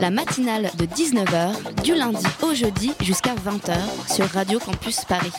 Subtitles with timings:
[0.00, 3.74] La matinale de 19h, du lundi au jeudi jusqu'à 20h
[4.12, 5.32] sur Radio Campus Paris.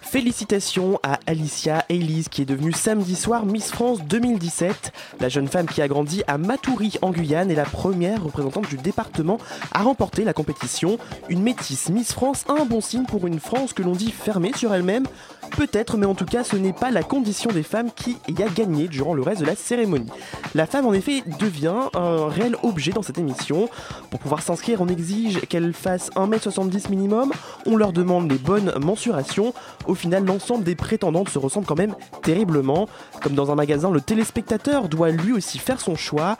[0.00, 4.92] Félicitations à Alicia Elise qui est devenue samedi soir Miss France 2017.
[5.20, 8.76] La jeune femme qui a grandi à Matoury en Guyane est la première représentante du
[8.76, 9.38] département
[9.72, 10.98] à remporter la compétition.
[11.30, 14.74] Une métisse Miss France un bon signe pour une France que l'on dit fermée sur
[14.74, 15.06] elle-même.
[15.50, 18.48] Peut-être, mais en tout cas, ce n'est pas la condition des femmes qui y a
[18.48, 20.08] gagné durant le reste de la cérémonie.
[20.54, 23.68] La femme, en effet, devient un réel objet dans cette émission.
[24.10, 27.32] Pour pouvoir s'inscrire, on exige qu'elle fasse 1m70 minimum,
[27.66, 29.52] on leur demande les bonnes mensurations.
[29.86, 32.88] Au final, l'ensemble des prétendantes se ressemble quand même terriblement.
[33.20, 36.36] Comme dans un magasin, le téléspectateur doit lui aussi faire son choix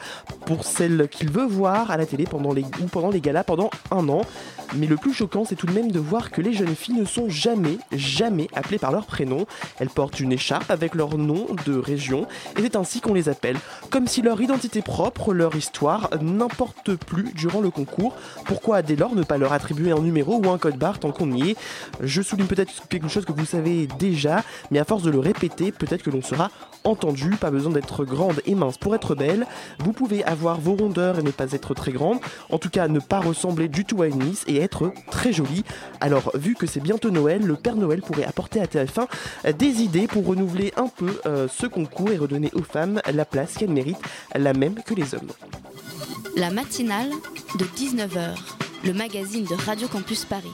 [0.46, 4.22] pour celle qu'il veut voir à la télé ou pendant les galas pendant un an.
[4.74, 7.04] Mais le plus choquant, c'est tout de même de voir que les jeunes filles ne
[7.04, 9.46] sont jamais, jamais appelées par leur prénom.
[9.78, 13.58] Elles portent une écharpe avec leur nom de région et c'est ainsi qu'on les appelle.
[13.90, 18.14] Comme si leur identité propre, leur histoire, n'importe plus durant le concours.
[18.44, 21.30] Pourquoi dès lors ne pas leur attribuer un numéro ou un code barre tant qu'on
[21.32, 21.56] y est?
[22.00, 25.72] Je souligne peut-être quelque chose que vous savez déjà, mais à force de le répéter,
[25.72, 26.50] peut-être que l'on sera
[26.84, 27.30] entendu.
[27.40, 29.46] Pas besoin d'être grande et mince pour être belle.
[29.78, 32.18] Vous pouvez avoir vos rondeurs et ne pas être très grande.
[32.50, 35.64] En tout cas, ne pas ressembler du tout à une Miss et être très jolie.
[36.00, 39.06] Alors, vu que c'est bientôt Noël, le Père Noël pourrait apporter à TF1
[39.56, 43.54] des idées pour renouveler un peu euh, ce concours et redonner aux femmes la place
[43.54, 44.02] qu'elles méritent,
[44.34, 45.30] la même que les hommes.
[46.36, 47.10] La matinale
[47.58, 48.36] de 19h,
[48.84, 50.52] le magazine de Radio Campus Paris.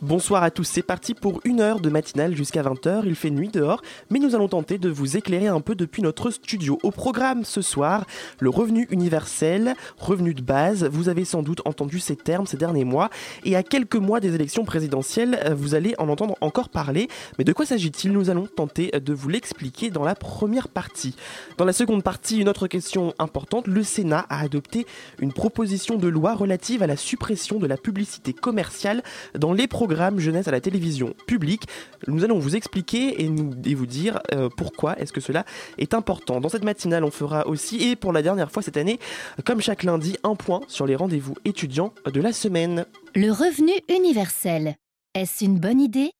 [0.00, 3.02] Bonsoir à tous, c'est parti pour une heure de matinale jusqu'à 20h.
[3.04, 6.30] Il fait nuit dehors, mais nous allons tenter de vous éclairer un peu depuis notre
[6.30, 6.78] studio.
[6.84, 8.06] Au programme ce soir,
[8.38, 10.84] le revenu universel, revenu de base.
[10.84, 13.10] Vous avez sans doute entendu ces termes ces derniers mois.
[13.44, 17.08] Et à quelques mois des élections présidentielles, euh, vous allez en entendre encore parler.
[17.36, 18.12] Mais de quoi s'agit-il?
[18.12, 21.16] Nous allons tenter de vous l'expliquer dans la première partie.
[21.56, 23.66] Dans la seconde partie, une autre question importante.
[23.66, 24.86] Le Sénat a adopté
[25.18, 29.02] une proposition de loi relative à la suppression de la publicité commerciale
[29.34, 29.87] dans les programmes
[30.18, 31.64] jeunesse à la télévision publique.
[32.06, 35.44] Nous allons vous expliquer et, vous dire euh, pourquoi est-ce que cela
[35.78, 36.40] est important.
[36.40, 38.98] Dans cette matinale, on fera aussi, et pour la dernière fois cette année,
[39.44, 42.86] comme chaque lundi, un point sur les rendez-vous étudiants de la semaine.
[43.14, 44.76] Le revenu universel.
[45.14, 46.10] Est-ce une bonne idée?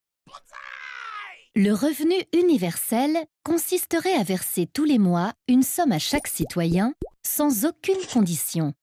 [1.54, 6.94] Le revenu universel consisterait à verser tous les mois une somme à chaque citoyen
[7.26, 8.74] sans aucune condition.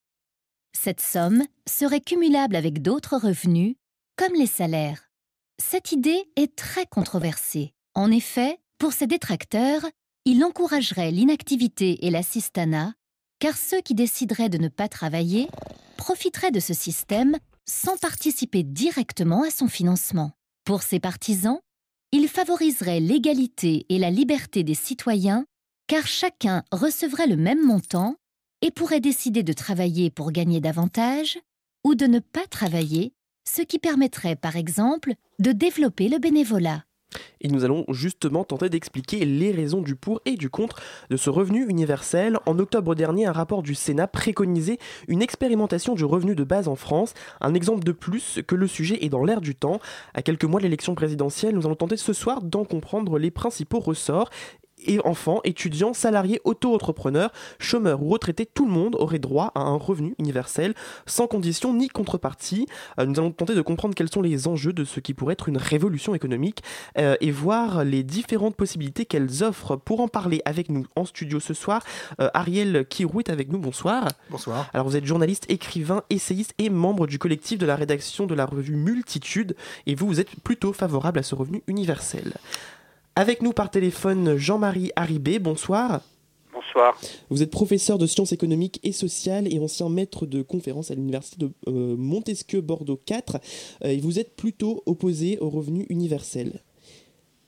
[0.78, 3.76] Cette somme serait cumulable avec d'autres revenus,
[4.16, 5.10] comme les salaires.
[5.58, 7.74] Cette idée est très controversée.
[7.94, 9.86] En effet, pour ses détracteurs,
[10.26, 12.94] il encouragerait l'inactivité et l'assistanat,
[13.40, 15.50] car ceux qui décideraient de ne pas travailler
[15.98, 20.32] profiteraient de ce système sans participer directement à son financement.
[20.66, 21.60] Pour ses partisans,
[22.12, 25.46] il favoriserait l'égalité et la liberté des citoyens,
[25.88, 28.16] car chacun recevrait le même montant
[28.62, 31.40] et pourrait décider de travailler pour gagner davantage
[31.84, 33.14] ou de ne pas travailler,
[33.48, 36.84] ce qui permettrait par exemple de développer le bénévolat.
[37.42, 41.30] Et nous allons justement tenter d'expliquer les raisons du pour et du contre de ce
[41.30, 42.38] revenu universel.
[42.46, 46.76] En octobre dernier, un rapport du Sénat préconisait une expérimentation du revenu de base en
[46.76, 47.14] France.
[47.42, 49.80] Un exemple de plus que le sujet est dans l'air du temps.
[50.14, 53.80] À quelques mois de l'élection présidentielle, nous allons tenter ce soir d'en comprendre les principaux
[53.80, 54.30] ressorts
[54.86, 59.76] et enfants, étudiants, salariés, auto-entrepreneurs, chômeurs ou retraités, tout le monde aurait droit à un
[59.76, 60.74] revenu universel
[61.06, 62.68] sans condition ni contrepartie.
[63.00, 65.50] Euh, nous allons tenter de comprendre quels sont les enjeux de ce qui pourrait être
[65.50, 66.64] une révolution économique
[66.98, 69.76] euh, et voir les différentes possibilités qu'elles offrent.
[69.76, 71.84] Pour en parler avec nous en studio ce soir,
[72.20, 73.60] euh, Ariel Kirou est avec nous.
[73.60, 74.08] Bonsoir.
[74.30, 74.70] Bonsoir.
[74.74, 78.46] Alors vous êtes journaliste, écrivain, essayiste et membre du collectif de la rédaction de la
[78.46, 79.56] revue Multitude
[79.86, 82.34] et vous, vous êtes plutôt favorable à ce revenu universel.
[83.18, 86.02] Avec nous par téléphone Jean-Marie Haribé, bonsoir.
[86.52, 87.00] Bonsoir.
[87.30, 91.38] Vous êtes professeur de sciences économiques et sociales et ancien maître de conférences à l'université
[91.38, 93.38] de euh, Montesquieu Bordeaux 4
[93.86, 96.62] euh, et vous êtes plutôt opposé au revenu universel.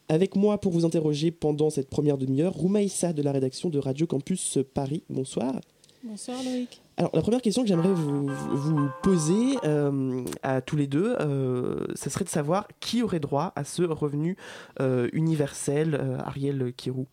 [0.07, 4.07] Avec moi pour vous interroger pendant cette première demi-heure, Roumaïssa de la rédaction de Radio
[4.07, 5.59] Campus Paris, bonsoir.
[6.01, 6.79] Bonsoir Loïc.
[6.99, 12.09] Alors la première question que j'aimerais vous, poser euh, à tous les deux, euh, ce
[12.09, 14.35] serait de savoir qui aurait droit à ce revenu
[14.81, 17.05] euh, universel, Ariel Kirou?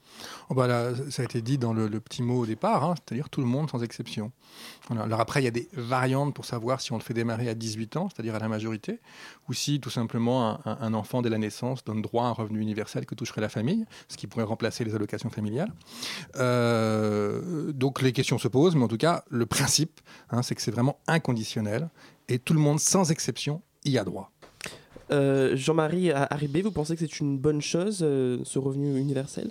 [0.49, 3.43] Oh bah ça a été dit dans le, petit mot au départ, hein, c'est-à-dire tout
[3.43, 4.33] le monde sans exception.
[4.89, 7.55] Alors après, il y a des variantes pour savoir si on le fait démarrer à
[7.55, 9.01] 18 ans, c'est-à-dire à la majorité,
[9.51, 12.61] ou si tout simplement un, un enfant dès la naissance donne droit à un revenu
[12.61, 15.73] universel que toucherait la famille, ce qui pourrait remplacer les allocations familiales.
[17.75, 19.74] Donc les questions se posent, mais en tout cas, le principe,
[20.31, 21.89] hein, c'est que c'est vraiment inconditionnel
[22.29, 24.31] et tout le monde, sans exception, y a droit.
[25.11, 29.51] Euh, Jean-Marie Haribé, vous pensez que c'est une bonne chose, euh, ce revenu universel?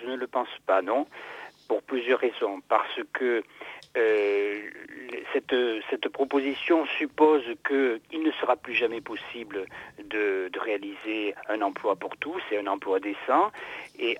[0.00, 1.06] Je ne le pense pas, non,
[1.66, 2.60] pour plusieurs raisons.
[2.68, 3.42] Parce que euh,
[5.32, 5.54] cette,
[5.90, 9.66] cette, proposition suppose qu'il ne sera plus jamais possible
[10.04, 13.50] de, réaliser un emploi pour tous et un emploi décent.
[13.98, 14.16] Et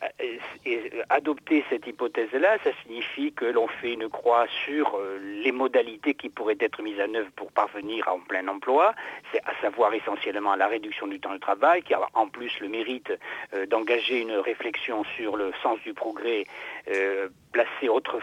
[1.08, 6.28] adopter cette hypothèse-là, ça signifie que l'on fait une croix sur euh, les modalités qui
[6.28, 8.94] pourraient être mises en œuvre pour parvenir à un plein emploi,
[9.32, 12.68] c'est à savoir essentiellement la réduction du temps de travail, qui a en plus le
[12.68, 13.12] mérite
[13.54, 16.44] euh, d'engager une réflexion sur le sens du progrès
[16.90, 18.18] euh, placé autre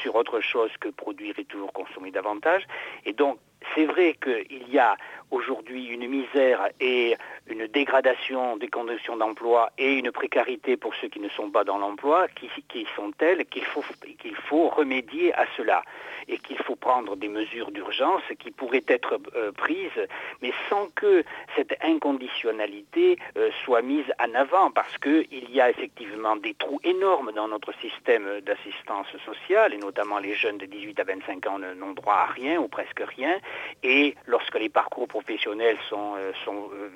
[0.00, 2.66] sur autre chose que produire et toujours consommer davantage.
[3.04, 3.38] Et donc,
[3.74, 4.96] c'est vrai qu'il y a
[5.30, 7.16] aujourd'hui une misère et
[7.48, 11.78] une dégradation des conditions d'emploi et une précarité pour ceux qui ne sont pas dans
[11.78, 13.84] l'emploi qui, sont telles qu'il faut,
[14.18, 15.82] qu'il faut remédier à cela
[16.28, 20.06] et qu'il faut prendre des mesures d'urgence qui pourraient être euh, prises,
[20.42, 21.24] mais sans que
[21.56, 27.32] cette inconditionnalité euh, soit mise en avant, parce qu'il y a effectivement des trous énormes
[27.32, 31.92] dans notre système d'assistance sociale, et notamment les jeunes de 18 à 25 ans n'ont
[31.92, 33.36] droit à rien ou presque rien,
[33.82, 36.88] et lorsque les parcours professionnels sont, euh, sont, euh,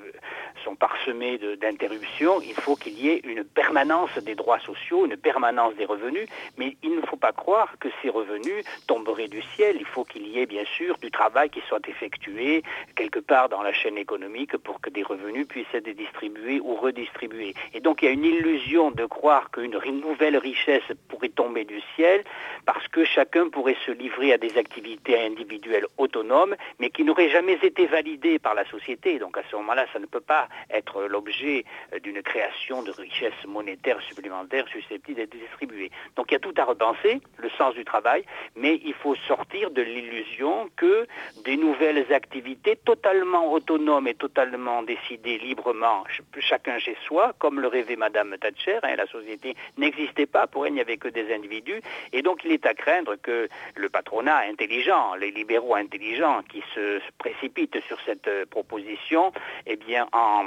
[0.65, 5.75] sont parsemés d'interruptions, il faut qu'il y ait une permanence des droits sociaux, une permanence
[5.75, 6.27] des revenus,
[6.57, 9.77] mais il ne faut pas croire que ces revenus tomberaient du ciel.
[9.79, 12.63] Il faut qu'il y ait bien sûr du travail qui soit effectué
[12.97, 17.55] quelque part dans la chaîne économique pour que des revenus puissent être distribués ou redistribués.
[17.75, 21.81] Et donc il y a une illusion de croire qu'une nouvelle richesse pourrait tomber du
[21.95, 22.25] ciel
[22.65, 27.59] parce que chacun pourrait se livrer à des activités individuelles autonomes, mais qui n'auraient jamais
[27.63, 29.19] été validées par la société.
[29.19, 31.65] Donc à ce moment-là, ça ne peut pas être l'objet
[32.03, 35.91] d'une création de richesses monétaires supplémentaires susceptibles d'être distribuées.
[36.17, 38.25] Donc il y a tout à repenser, le sens du travail,
[38.57, 41.07] mais il faut sortir de l'illusion que
[41.45, 46.05] des nouvelles activités totalement autonomes et totalement décidées librement,
[46.39, 50.73] chacun chez soi, comme le rêvait Madame Thatcher, hein, la société n'existait pas, pour elle
[50.73, 51.81] il n'y avait que des individus,
[52.13, 57.01] et donc il est à craindre que le patronat intelligent, les libéraux intelligents qui se
[57.19, 59.33] précipitent sur cette proposition,
[59.67, 60.45] eh bien en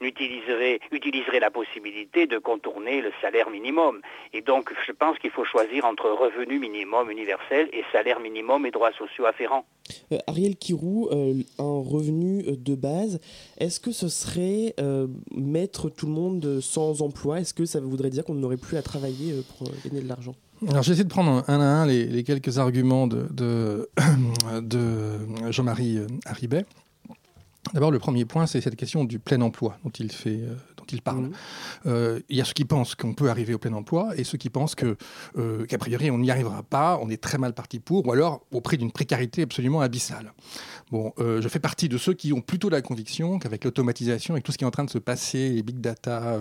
[0.00, 4.00] utiliserait, utiliserait la possibilité de contourner le salaire minimum.
[4.32, 8.70] Et donc je pense qu'il faut choisir entre revenu minimum universel et salaire minimum et
[8.70, 9.64] droits sociaux afférents.
[10.12, 13.20] Euh, Ariel Kirou, euh, un revenu de base,
[13.58, 17.40] est-ce que ce serait euh, mettre tout le monde sans emploi?
[17.40, 20.34] Est-ce que ça voudrait dire qu'on n'aurait plus à travailler pour gagner de l'argent?
[20.68, 23.88] Alors j'essaie de prendre un à un les, les quelques arguments de, de,
[24.60, 25.18] de
[25.50, 26.64] Jean-Marie Haribet.
[27.74, 30.54] D'abord, le premier point, c'est cette question du plein emploi dont il fait, euh,
[30.88, 31.24] dont il parle.
[31.24, 31.32] Mmh.
[31.86, 34.38] Euh, il y a ceux qui pensent qu'on peut arriver au plein emploi et ceux
[34.38, 34.96] qui pensent que
[35.36, 38.42] euh, qu'a priori on n'y arrivera pas, on est très mal parti pour, ou alors
[38.52, 40.32] au prix d'une précarité absolument abyssale.
[40.90, 44.40] Bon, euh, je fais partie de ceux qui ont plutôt la conviction qu'avec l'automatisation et
[44.40, 46.40] tout ce qui est en train de se passer, les big data,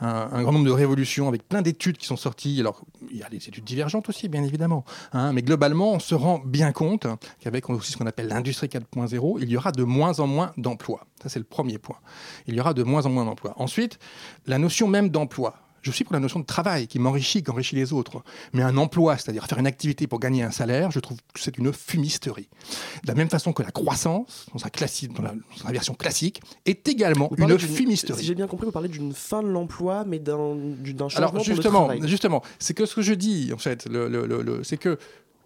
[0.00, 2.58] un, un, grand nombre de révolutions, avec plein d'études qui sont sorties.
[2.60, 6.14] Alors, il y a des études divergentes aussi, bien évidemment, hein, mais globalement, on se
[6.14, 7.06] rend bien compte
[7.40, 11.06] qu'avec aussi ce qu'on appelle l'industrie 4.0, il y aura de moins en moins d'emplois.
[11.22, 11.96] Ça, c'est le premier point.
[12.46, 13.54] Il y aura de moins en moins d'emplois.
[13.84, 13.98] Ensuite,
[14.46, 15.56] la notion même d'emploi.
[15.82, 18.24] Je suis pour la notion de travail qui m'enrichit, qui enrichit les autres.
[18.54, 21.58] Mais un emploi, c'est-à-dire faire une activité pour gagner un salaire, je trouve que c'est
[21.58, 22.48] une fumisterie.
[23.02, 26.40] De la même façon que la croissance, dans sa, dans la, dans sa version classique,
[26.64, 28.18] est également une fumisterie.
[28.18, 30.56] Si j'ai bien compris, vous parlez d'une fin de l'emploi, mais d'un
[31.10, 34.64] changement Alors, justement, justement, c'est que ce que je dis, en fait, le, le, le,
[34.64, 34.98] c'est que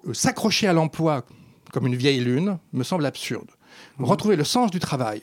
[0.07, 1.25] euh, s'accrocher à l'emploi
[1.73, 3.51] comme une vieille lune me semble absurde.
[3.99, 4.05] Mmh.
[4.05, 5.23] Retrouver le sens du travail,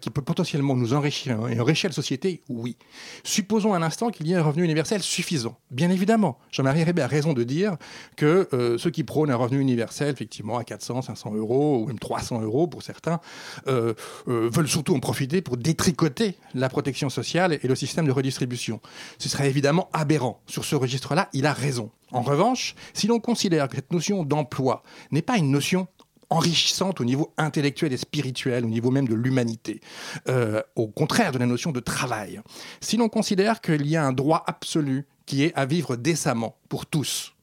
[0.00, 2.76] qui, peut potentiellement nous enrichir et enrichir la société, oui.
[3.24, 5.58] Supposons un instant qu'il y ait un revenu universel suffisant.
[5.70, 7.76] Bien évidemment, Jean-Marie Rébé a raison de dire
[8.16, 11.98] que euh, ceux qui prônent un revenu universel, effectivement, à 400, 500 euros, ou même
[11.98, 13.20] 300 euros pour certains,
[13.68, 13.94] euh,
[14.28, 18.80] euh, veulent surtout en profiter pour détricoter la protection sociale et le système de redistribution.
[19.18, 20.42] Ce serait évidemment aberrant.
[20.46, 21.90] Sur ce registre-là, il a raison.
[22.12, 24.82] En revanche, si l'on considère que cette notion d'emploi
[25.12, 25.86] n'est pas une notion
[26.30, 29.80] enrichissante au niveau intellectuel et spirituel, au niveau même de l'humanité,
[30.28, 32.40] euh, au contraire de la notion de travail.
[32.80, 36.86] Si l'on considère qu'il y a un droit absolu qui est à vivre décemment pour
[36.86, 37.34] tous,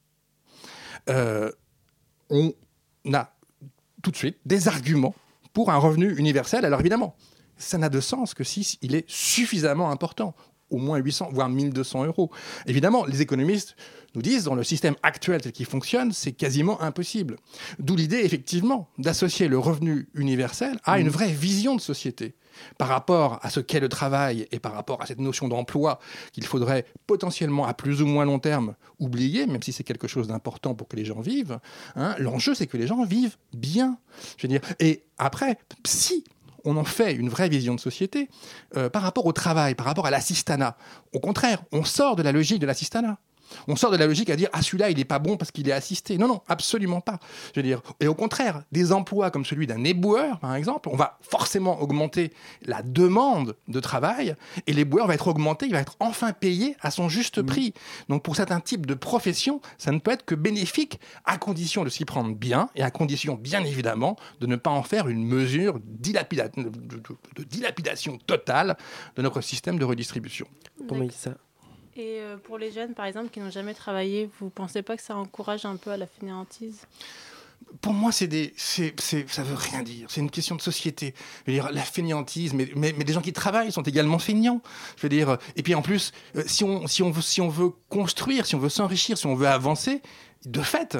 [1.09, 1.51] euh,
[2.29, 2.53] on
[3.13, 3.33] a
[4.01, 5.15] tout de suite des arguments
[5.53, 6.65] pour un revenu universel.
[6.65, 7.15] Alors évidemment,
[7.57, 10.35] ça n'a de sens que si il est suffisamment important,
[10.69, 12.31] au moins 800, voire 1200 euros.
[12.65, 13.75] Évidemment, les économistes
[14.15, 17.37] nous disent, dans le système actuel tel qu'il fonctionne, c'est quasiment impossible.
[17.79, 22.35] D'où l'idée, effectivement, d'associer le revenu universel à une vraie vision de société
[22.77, 25.99] par rapport à ce qu'est le travail et par rapport à cette notion d'emploi
[26.31, 30.27] qu'il faudrait potentiellement à plus ou moins long terme oublier, même si c'est quelque chose
[30.27, 31.59] d'important pour que les gens vivent,
[31.95, 33.99] hein, l'enjeu c'est que les gens vivent bien.
[34.37, 34.61] Je veux dire.
[34.79, 36.23] Et après, si
[36.67, 38.29] on en fait une vraie vision de société
[38.75, 40.75] euh, par rapport au travail, par rapport à l'assistanat.
[41.13, 43.17] Au contraire, on sort de la logique de l'assistanat.
[43.67, 45.67] On sort de la logique à dire ah celui-là il n'est pas bon parce qu'il
[45.69, 46.17] est assisté.
[46.17, 47.19] Non non absolument pas.
[47.53, 50.95] Je veux dire et au contraire des emplois comme celui d'un éboueur par exemple, on
[50.95, 54.35] va forcément augmenter la demande de travail
[54.65, 57.45] et l'éboueur va être augmenté, il va être enfin payé à son juste mmh.
[57.45, 57.73] prix.
[58.09, 61.89] Donc pour certains types de professions, ça ne peut être que bénéfique à condition de
[61.89, 65.79] s'y prendre bien et à condition bien évidemment de ne pas en faire une mesure
[65.79, 68.77] de, dilapidation totale
[69.15, 70.47] de notre système de redistribution.
[71.11, 71.31] ça?
[71.97, 74.95] Et euh, pour les jeunes, par exemple, qui n'ont jamais travaillé, vous ne pensez pas
[74.95, 76.85] que ça encourage un peu à la fainéantise?
[77.81, 80.07] Pour moi, c'est des, c'est, ça veut rien dire.
[80.09, 81.13] C'est une question de société.
[81.45, 84.61] Je veux dire, la fainéantise, mais, mais, mais, des gens qui travaillent sont également feignants.
[84.95, 87.49] Je veux dire, et puis en plus, euh, si on, si on veut, si on
[87.49, 90.01] veut construire, si on veut s'enrichir, si on veut avancer,
[90.45, 90.97] de fait,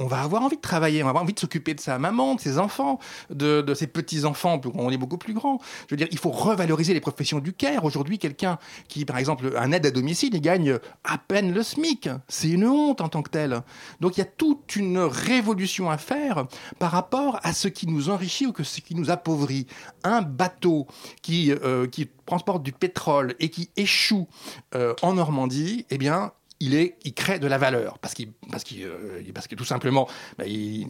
[0.00, 2.36] on va avoir envie de travailler, on va avoir envie de s'occuper de sa maman,
[2.36, 3.00] de ses enfants,
[3.30, 5.60] de, ses petits-enfants, on est beaucoup plus grand.
[5.86, 7.84] Je veux dire, il faut revaloriser les professions du care.
[7.84, 12.08] Aujourd'hui, quelqu'un qui, par exemple, un aide à domicile, il gagne à peine le SMIC.
[12.28, 13.62] C'est une honte en tant que tel.
[14.00, 16.46] Donc il y a toute une révolution à faire
[16.78, 19.66] par rapport à ce qui nous enrichit ou que ce qui nous appauvrit.
[20.04, 20.86] Un bateau
[21.22, 24.28] qui, euh, qui transporte du pétrole et qui échoue
[24.74, 29.22] euh, en Normandie, eh bien, il, est, crée de la valeur parce qu'il parce euh,
[29.34, 30.86] parce que tout simplement bah, il,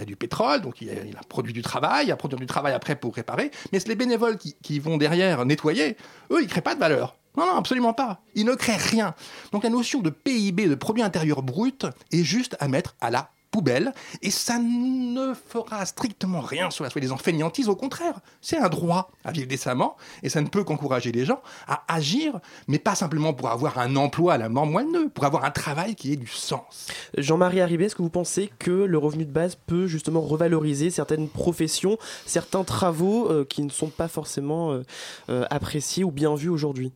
[0.00, 2.96] a, du pétrole donc il a, produit du travail il a produit du travail après
[2.96, 3.50] pour réparer.
[3.72, 5.96] Mais c'est les bénévoles qui, qui, vont derrière nettoyer
[6.30, 7.16] eux ils créent pas de valeur.
[7.36, 8.20] Non non absolument pas.
[8.34, 9.14] Ils ne créent rien.
[9.52, 13.30] Donc la notion de PIB de produit intérieur brut est juste à mettre à la
[13.50, 17.68] poubelle et ça ne fera strictement rien sur la soie des enseignantises.
[17.68, 21.40] Au contraire, c'est un droit à vivre décemment et ça ne peut qu'encourager les gens
[21.66, 25.44] à agir, mais pas simplement pour avoir un emploi à la mort moelleux, pour avoir
[25.44, 26.88] un travail qui ait du sens.
[27.16, 31.28] Jean-Marie Arribé, est-ce que vous pensez que le revenu de base peut justement revaloriser certaines
[31.28, 34.82] professions, certains travaux euh, qui ne sont pas forcément euh,
[35.28, 36.92] euh, appréciés ou bien vus aujourd'hui?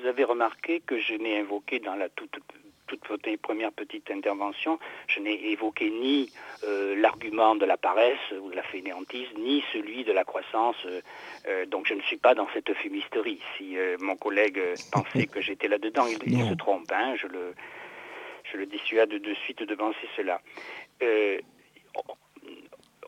[0.00, 2.36] Vous avez remarqué que je n'ai invoqué dans la toute
[2.92, 6.30] toute votre première petite intervention, je n'ai évoqué ni
[6.64, 10.76] euh, l'argument de la paresse ou de la fainéantise, ni celui de la croissance.
[10.84, 11.00] Euh,
[11.48, 13.40] euh, donc je ne suis pas dans cette fumisterie.
[13.56, 14.60] Si mon collègue
[14.92, 16.90] pensait que j'étais là-dedans, il, se trompe.
[16.92, 17.54] Hein, je, le,
[18.44, 20.40] je le dissuade de suite de penser cela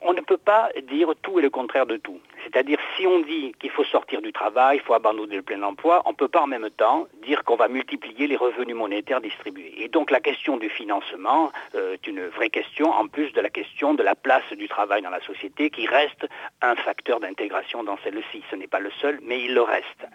[0.04, 2.20] on ne peut pas dire tout et le contraire de tout.
[2.44, 6.02] C'est-à-dire, si on dit qu'il faut sortir du travail, il faut abandonner le plein emploi,
[6.04, 9.74] on ne peut pas en même temps dire qu'on va multiplier les revenus monétaires distribués.
[9.78, 13.50] Et donc la question du financement euh, est une vraie question, en plus de la
[13.50, 16.26] question de la place du travail dans la société, qui reste
[16.62, 18.42] un facteur d'intégration dans celle-ci.
[18.50, 20.06] Ce n'est pas le seul, mais il le reste.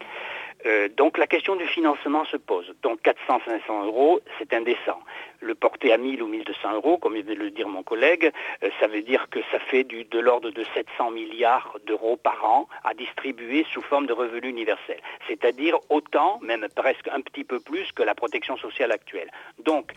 [0.66, 2.74] Euh, donc la question du financement se pose.
[2.84, 5.00] Donc 400-500 euros, c'est indécent.
[5.40, 8.32] Le porter à 1000 ou 1200 euros, comme vient de le dire mon collègue,
[8.64, 12.68] euh, ça veut dire que ça fait de l'ordre de 700 milliards d'euros par an
[12.84, 15.00] à distribuer sous forme de revenu universel.
[15.28, 19.32] C'est-à-dire autant, même presque un petit peu plus que la protection sociale actuelle.
[19.60, 19.94] Donc,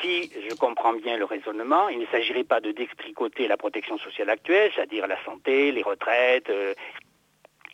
[0.00, 4.30] si je comprends bien le raisonnement, il ne s'agirait pas de détricoter la protection sociale
[4.30, 6.74] actuelle, c'est-à-dire la santé, les retraites, euh,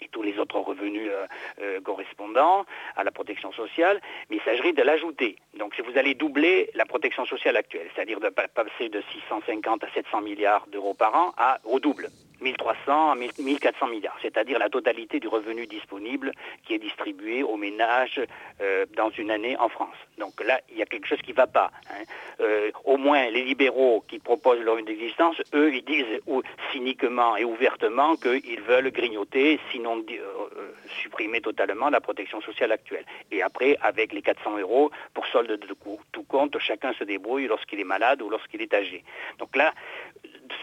[0.01, 1.27] et tous les autres revenus euh,
[1.61, 2.65] euh, correspondants
[2.97, 4.01] à la protection sociale,
[4.31, 5.37] mais il s'agirait de l'ajouter.
[5.59, 9.91] Donc si vous allez doubler la protection sociale actuelle, c'est-à-dire de passer de 650 à
[9.95, 11.35] 700 milliards d'euros par an
[11.65, 12.09] au double,
[12.41, 16.33] 1300 à 1400 milliards, c'est-à-dire la totalité du revenu disponible
[16.65, 18.21] qui est distribué aux ménages
[18.61, 19.97] euh, dans une année en France.
[20.19, 21.71] Donc là, il y a quelque chose qui ne va pas.
[21.91, 22.05] Hein.
[22.41, 27.37] Euh, au moins, les libéraux qui proposent le revenu d'existence, eux, ils disent ou, cyniquement
[27.37, 33.05] et ouvertement qu'ils veulent grignoter, sinon euh, supprimer totalement la protection sociale actuelle.
[33.31, 35.69] Et après, avec les 400 euros, pour solde de
[36.13, 39.05] tout compte, chacun se débrouille lorsqu'il est malade ou lorsqu'il est âgé.
[39.39, 39.73] Donc là,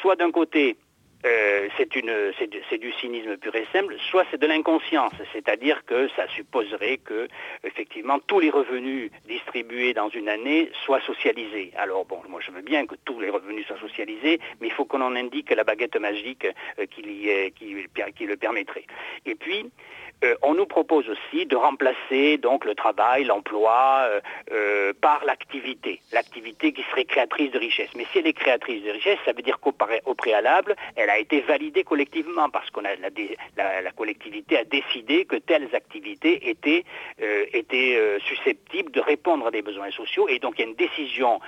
[0.01, 0.77] soit d'un côté,
[1.25, 6.97] euh, c'est du, cynisme pur et simple, soit c'est de l'inconscience, c'est-à-dire que ça supposerait
[6.97, 7.27] que
[7.63, 11.71] effectivement tous les revenus distribués dans une année soient socialisés.
[11.77, 14.85] Alors bon, moi je veux bien que tous les revenus soient socialisés, mais il faut
[14.85, 16.47] qu'on en indique la baguette magique
[16.79, 17.03] euh, qui,
[17.55, 18.85] qui le permettrait.
[19.25, 19.65] Et puis
[20.23, 25.99] euh, on nous propose aussi de remplacer donc le travail, l'emploi euh, euh, par l'activité,
[26.11, 27.89] l'activité qui serait créatrice de richesse.
[27.95, 31.09] Mais si elle est créatrice de richesse, ça veut dire qu'au pré- au préalable, elle
[31.09, 36.83] a été validée collectivement parce qu'on a la, collectivité a décidé que telles activités étaient,
[37.53, 41.39] étaient susceptibles de répondre à des besoins sociaux et donc il y a une décision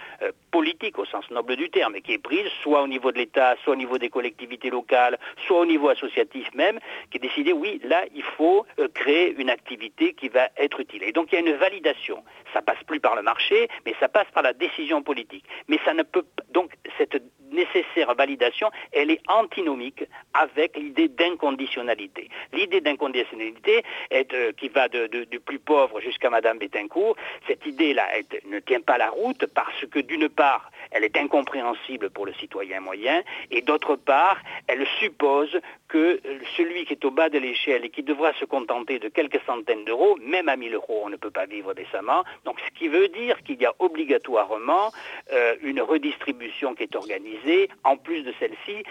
[0.51, 3.74] politique au sens noble du terme qui est prise soit au niveau de l'État, soit
[3.74, 5.17] au niveau des collectivités locales,
[5.48, 6.79] soit au niveau associatif même,
[7.10, 11.03] qui est décidé oui là il faut euh, créer une activité qui va être utile.
[11.03, 12.24] Et donc il y a une validation.
[12.53, 15.45] Ça passe plus par le marché, mais ça passe par la décision politique.
[15.67, 17.21] Mais ça ne peut donc cette
[17.51, 22.29] nécessaire validation, elle est antinomique avec l'idée d'inconditionnalité.
[22.53, 27.15] L'idée d'inconditionnalité est, euh, qui va du plus pauvre jusqu'à Madame Bettencourt.
[27.47, 28.07] Cette idée-là
[28.45, 32.79] ne tient pas la route parce que d'une part, elle est incompréhensible pour le citoyen
[32.79, 37.85] moyen et d'autre part, elle suppose que euh, celui qui est au bas de l'échelle
[37.85, 41.15] et qui devra se contenter de quelques centaines d'euros, même à 1000 euros, on ne
[41.17, 42.23] peut pas vivre décemment.
[42.45, 44.91] Donc ce qui veut dire qu'il y a obligatoirement
[45.33, 48.83] euh, une redistribution qui est organisée en plus de celle-ci.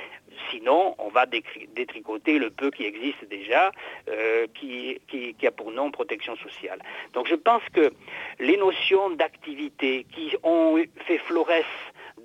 [0.50, 3.70] Sinon, on va détricoter le peu qui existe déjà,
[4.11, 6.80] euh, qui, qui- qui a pour nom protection sociale.
[7.12, 7.92] Donc je pense que
[8.40, 11.64] les notions d'activité qui ont fait florès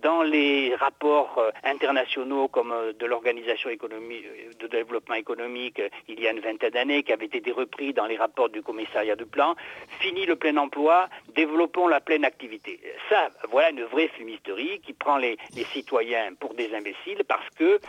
[0.02, 6.28] dans les rapports euh, internationaux comme euh, de l'Organisation euh, de développement économique il y
[6.28, 9.56] a une vingtaine d'années, qui avaient été repris dans les rapports du commissariat du plan,
[10.00, 12.80] fini le plein emploi, développons la pleine activité.
[13.10, 15.38] Ça, voilà une vraie fumisterie qui prend les,
[15.74, 17.80] citoyens pour des imbéciles parce que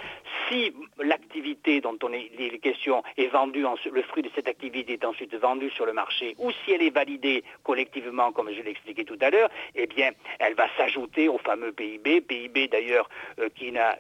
[0.49, 4.95] si l'activité dont on est les questions est vendue, en- le fruit de cette activité
[4.95, 8.71] est ensuite vendu sur le marché ou si elle est validée collectivement, comme je l'ai
[8.71, 13.49] expliqué tout à l'heure, eh bien, elle va s'ajouter au fameux PIB, PIB d'ailleurs euh,
[13.57, 13.97] qui n'a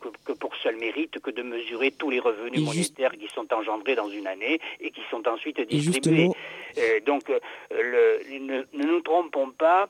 [0.00, 3.28] que, que pour seul mérite que de mesurer tous les revenus Et juste- monétaires qui
[3.34, 5.92] sont engendrés dans une année et qui sont ensuite distribués.
[5.92, 6.34] justement,
[6.78, 7.24] Euh, donc,
[7.70, 9.88] le- ne, ne nous trompons pas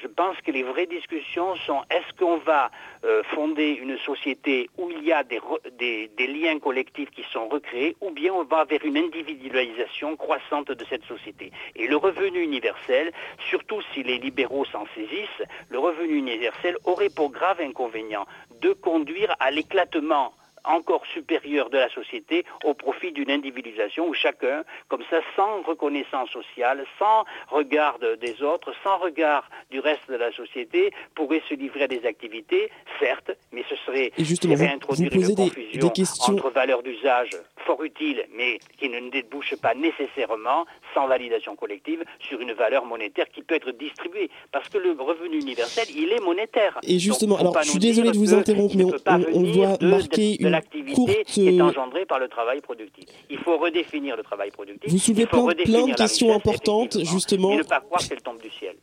[0.00, 2.70] Je pense que les vraies discussions sont est-ce qu'on va
[3.04, 8.10] euh, fonder une société où il y a des liens collectifs qui sont recréés ou
[8.10, 11.52] bien on va vers une individualisation croissante de cette société?
[11.76, 13.12] Et le revenu universel,
[13.50, 18.26] surtout si les libéraux s'en saisissent, le revenu universel aurait pour grave inconvénient
[18.60, 20.32] de conduire à l'éclatement
[20.64, 26.30] encore supérieur de la société au profit d'une individualisation où chacun, comme ça, sans reconnaissance
[26.30, 31.54] sociale, sans regard de- des autres, sans regard du reste de la société, pourrait se
[31.54, 32.70] livrer à des activités,
[33.00, 36.82] certes, mais ce serait Et justement, vous- posez une des- confusion des questions- entre valeurs
[36.82, 37.30] d'usage
[37.66, 43.26] fort utiles, mais qui ne débouchent pas nécessairement, sans validation collective, sur une valeur monétaire
[43.32, 44.30] qui peut être distribuée.
[44.50, 46.78] Parce que le revenu universel, il est monétaire.
[46.82, 50.36] Et justement, Donc, alors je suis désolé de vous interrompre, mais on, doit de- marquer
[50.36, 53.04] de, de une l'activité qui est engendrée par le travail productif.
[53.30, 54.90] Il faut redéfinir le travail productif.
[54.90, 57.52] Vous soulevez plein, de questions richesse, importantes, justement.
[57.52, 58.76] Et ne pas croire qu'elle tombe du ciel.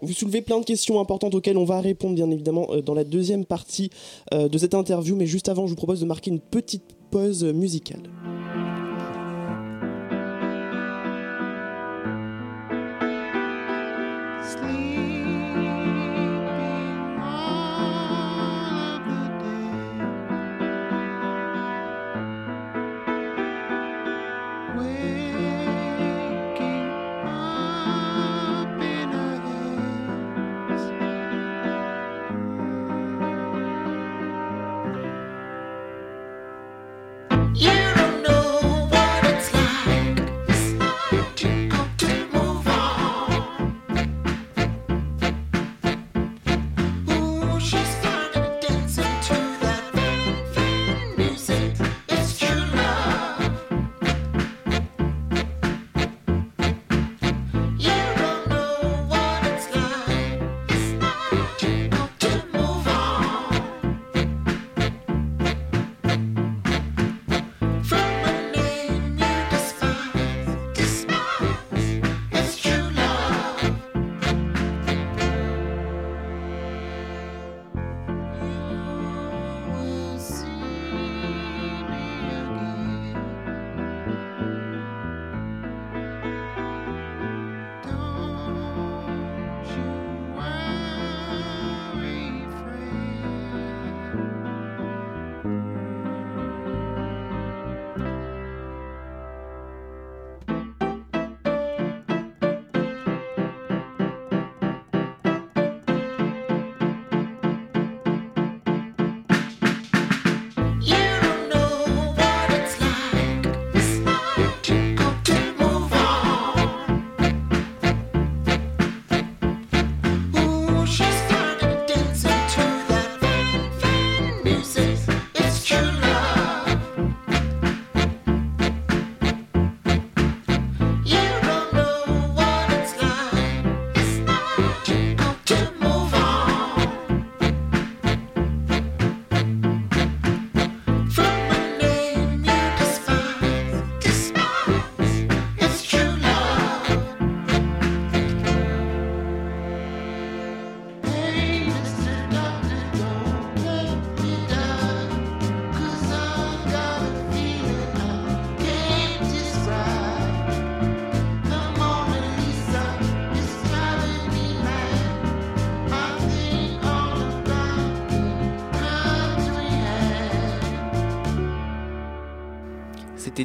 [0.00, 3.04] Vous soulevez plein de questions importantes auxquelles on va répondre bien évidemment euh, dans la
[3.04, 3.90] deuxième partie
[4.34, 7.44] euh, de cette interview, mais juste avant, je vous propose de marquer une petite pause
[7.44, 8.02] musicale.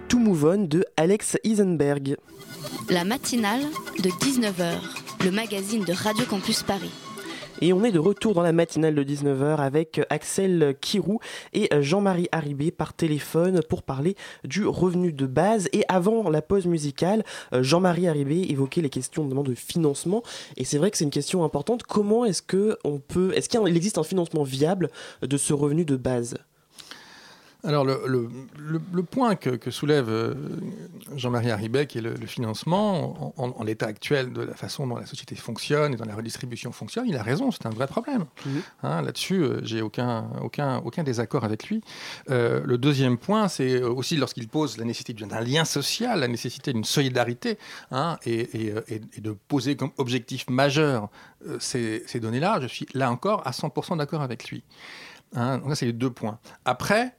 [0.10, 2.16] To Move On de Alex Isenberg.
[2.90, 3.62] La matinale
[4.00, 4.76] de 19h,
[5.26, 6.92] le magazine de Radio Campus Paris.
[7.60, 11.20] Et on est de retour dans la matinale de 19h avec Axel Kirou
[11.54, 14.16] et Jean-Marie Haribé par téléphone pour parler
[14.46, 15.68] du revenu de base.
[15.74, 20.24] Et avant la pause musicale, Jean-Marie Haribé évoquait les questions de financement.
[20.56, 21.84] Et c'est vrai que c'est une question importante.
[21.84, 24.90] Comment est-ce que on peut, est-ce qu'il existe un financement viable
[25.22, 26.36] de ce revenu de base?
[27.64, 30.36] Alors, le, point que, soulève euh,
[31.16, 35.36] Jean-Marie Haribet, qui est le, financement, en, l'état actuel de la façon dont la société
[35.36, 38.26] fonctionne et dont la redistribution fonctionne, il a raison, c'est un vrai problème.
[38.84, 41.82] Hein, là-dessus, euh, j'ai aucun, aucun, aucun désaccord avec lui.
[42.30, 46.74] Euh, le deuxième point, c'est aussi lorsqu'il pose la nécessité d'un lien social, la nécessité
[46.74, 47.58] d'une solidarité,
[47.92, 48.74] hein, et,
[49.18, 51.10] de poser comme objectif majeur
[51.60, 54.64] ces, données-là, je suis là encore à 100% d'accord avec lui.
[55.36, 56.40] Hein, donc, ça, c'est les deux points.
[56.66, 57.18] Après,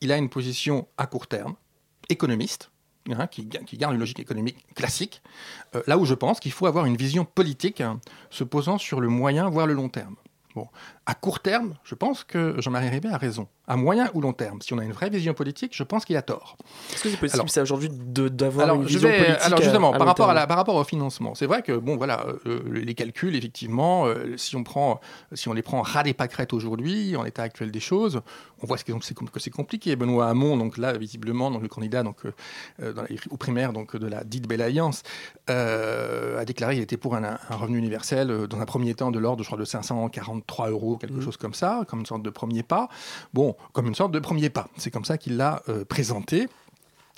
[0.00, 1.54] il a une position à court terme,
[2.08, 2.70] économiste,
[3.10, 5.22] hein, qui, garde une logique économique classique,
[5.74, 9.00] euh, là où je pense qu'il faut avoir une vision politique hein, se posant sur
[9.00, 10.16] le moyen, voire le long terme.
[11.10, 13.48] À court terme, je pense que Jean-Marie Ribet a raison.
[13.66, 16.16] À moyen ou long terme, si on a une vraie vision politique, je pense qu'il
[16.16, 16.56] a tort.
[16.92, 20.46] Est-ce que c'est possible aujourd'hui d'avoir une vision politique Alors justement, par, rapport à la,
[20.46, 24.54] par rapport au financement, c'est vrai que bon voilà, euh, les calculs, effectivement, euh, si,
[24.54, 25.00] on prend,
[25.32, 28.20] si on les prend ras des pâquerettes aujourd'hui, en l'état actuel des choses,
[28.62, 28.84] on voit que
[29.40, 29.96] c'est compliqué.
[29.96, 32.18] Benoît Hamon, donc là, visiblement, donc, le candidat donc,
[32.80, 35.02] euh, dans aux primaires donc, de la dite Belle Alliance,
[35.48, 39.48] a déclaré qu'il était pour un, revenu universel, dans un premier temps, de l'ordre, je
[39.48, 41.22] crois, de 543 euros quelque mmh.
[41.22, 42.88] chose comme ça, comme une sorte de premier pas.
[43.34, 44.68] Bon, comme une sorte de premier pas.
[44.76, 46.48] C'est comme ça qu'il l'a euh, présenté.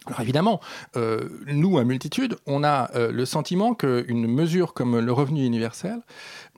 [0.06, 0.60] Alors évidemment,
[0.96, 6.00] euh, nous, à Multitude, on a euh, le sentiment qu'une mesure comme le revenu universel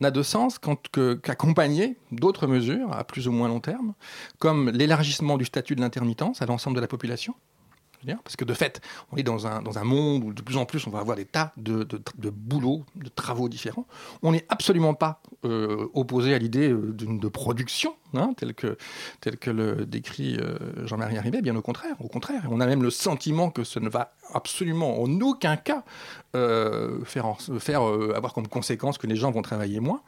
[0.00, 3.92] n'a de sens qu'accompagner d'autres mesures à plus ou moins long terme,
[4.38, 7.34] comme l'élargissement du statut de l'intermittence à l'ensemble de la population,
[8.22, 8.80] parce que de fait,
[9.12, 11.16] on est dans un, dans un monde où de plus en plus on va avoir
[11.16, 13.86] des tas de, de, de boulots, de travaux différents.
[14.22, 18.76] On n'est absolument pas euh, opposé à l'idée euh, de production, hein, telle, que,
[19.40, 21.96] que le décrit euh, Jean-Marie Arrivé, bien au contraire.
[22.00, 25.84] Au contraire, on a même le sentiment que ce ne va absolument en aucun cas
[26.32, 30.02] faire, faire avoir comme conséquence que les gens vont travailler moins.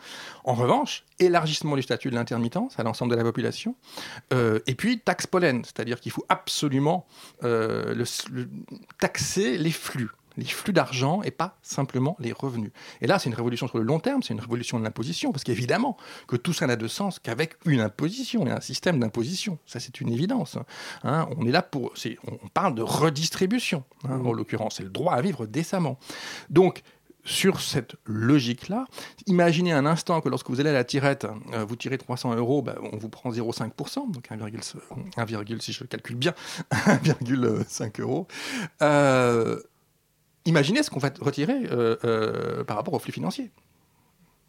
[0.45, 3.77] En revanche, élargissement du statut de l'intermittence à l'ensemble de la population,
[4.33, 7.07] et puis taxe pollen, c'est-à-dire qu'il faut absolument
[8.99, 12.71] taxer les flux les flux d'argent et pas simplement les revenus.
[13.01, 15.45] Et là, c'est une révolution sur le long terme, c'est une révolution de l'imposition, parce
[15.45, 15.97] qu'évidemment
[16.27, 19.59] que tout ça n'a de sens qu'avec une imposition et un système d'imposition.
[19.67, 20.59] Ça, c'est une évidence.
[21.05, 21.29] Hein.
[21.37, 21.93] on est là pour,
[22.27, 23.85] on parle de redistribution.
[24.05, 24.19] Hein.
[24.19, 24.27] Mmh.
[24.27, 25.99] En l'occurrence, c'est le droit à vivre décemment.
[26.51, 26.83] Donc,
[27.27, 28.87] sur cette logique-là,
[29.27, 32.63] imaginez un instant que lorsque vous allez à la tirette, euh, vous tirez 300 euros,
[32.63, 36.35] ben, on vous prend 0,5%, donc 1, si je calcule bien,
[36.71, 38.29] 1,5 euros.
[38.81, 39.61] Euh,
[40.47, 43.51] imaginez ce qu'on va retirer euh, par rapport au flux financier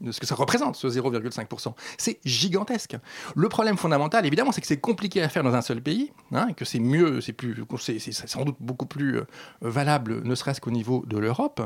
[0.01, 1.73] de ce que ça représente, ce 0,5%.
[1.97, 2.97] C'est gigantesque.
[3.35, 6.53] Le problème fondamental, évidemment, c'est que c'est compliqué à faire dans un seul pays, hein,
[6.53, 9.25] que c'est mieux, c'est plus, c'est sans doute beaucoup plus euh,
[9.61, 11.61] valable, ne serait-ce qu'au niveau de l'Europe.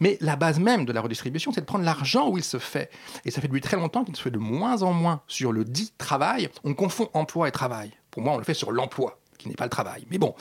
[0.00, 2.90] Mais la base même de la redistribution, c'est de prendre l'argent où il se fait.
[3.24, 5.64] Et ça fait depuis très longtemps qu'il se fait de moins en moins sur le
[5.64, 6.48] dit travail.
[6.64, 7.92] On confond emploi et travail.
[8.12, 10.06] Pour moi, on le fait sur l'emploi qui n'est pas le travail.
[10.10, 10.34] Mais bon,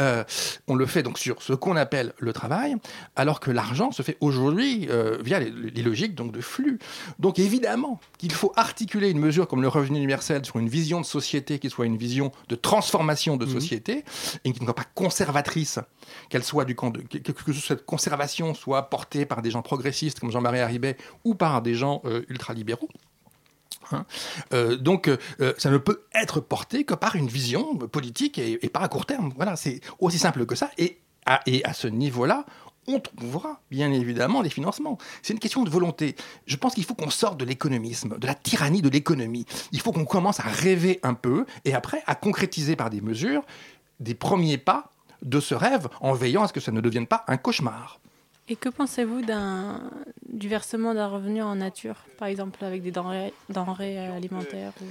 [0.00, 0.24] euh,
[0.66, 2.74] on le fait donc sur ce qu'on appelle le travail,
[3.14, 6.78] alors que l'argent se fait aujourd'hui euh, via les, logiques donc de flux.
[7.20, 11.06] Donc évidemment qu'il faut articuler une mesure comme le revenu universel sur une vision de
[11.06, 13.52] société qui soit une vision de transformation de mmh.
[13.52, 14.04] société
[14.44, 15.78] et qui ne soit pas conservatrice,
[16.28, 20.32] qu'elle soit du camp de que, cette conservation soit portée par des gens progressistes comme
[20.32, 22.88] Jean-Marie Haribet ou par des gens euh, ultralibéraux.
[23.92, 24.04] Hein.
[24.52, 28.80] Euh, donc, euh, ça ne peut être porté que par une vision politique et, pas
[28.80, 29.32] à court terme.
[29.36, 30.70] Voilà, c'est aussi simple que ça.
[30.76, 32.46] Et à ce niveau-là,
[32.88, 34.98] on trouvera bien évidemment des financements.
[35.22, 36.16] C'est une question de volonté.
[36.46, 39.44] Je pense qu'il faut qu'on sorte de l'économisme, de la tyrannie de l'économie.
[39.72, 43.44] Il faut qu'on commence à rêver un peu et après à concrétiser par des mesures
[44.00, 44.90] des premiers pas
[45.22, 48.00] de ce rêve en veillant à ce que ça ne devienne pas un cauchemar.
[48.50, 49.20] Et que pensez-vous
[50.26, 54.86] du versement d'un revenu en nature, par exemple avec des denrées, denrées alimentaires ou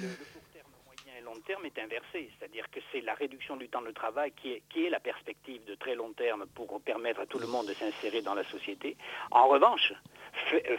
[1.48, 4.86] terme est inversé, c'est-à-dire que c'est la réduction du temps de travail qui est, qui
[4.86, 8.22] est la perspective de très long terme pour permettre à tout le monde de s'insérer
[8.22, 8.98] dans la société.
[9.32, 9.94] En revanche,
[10.54, 10.78] euh,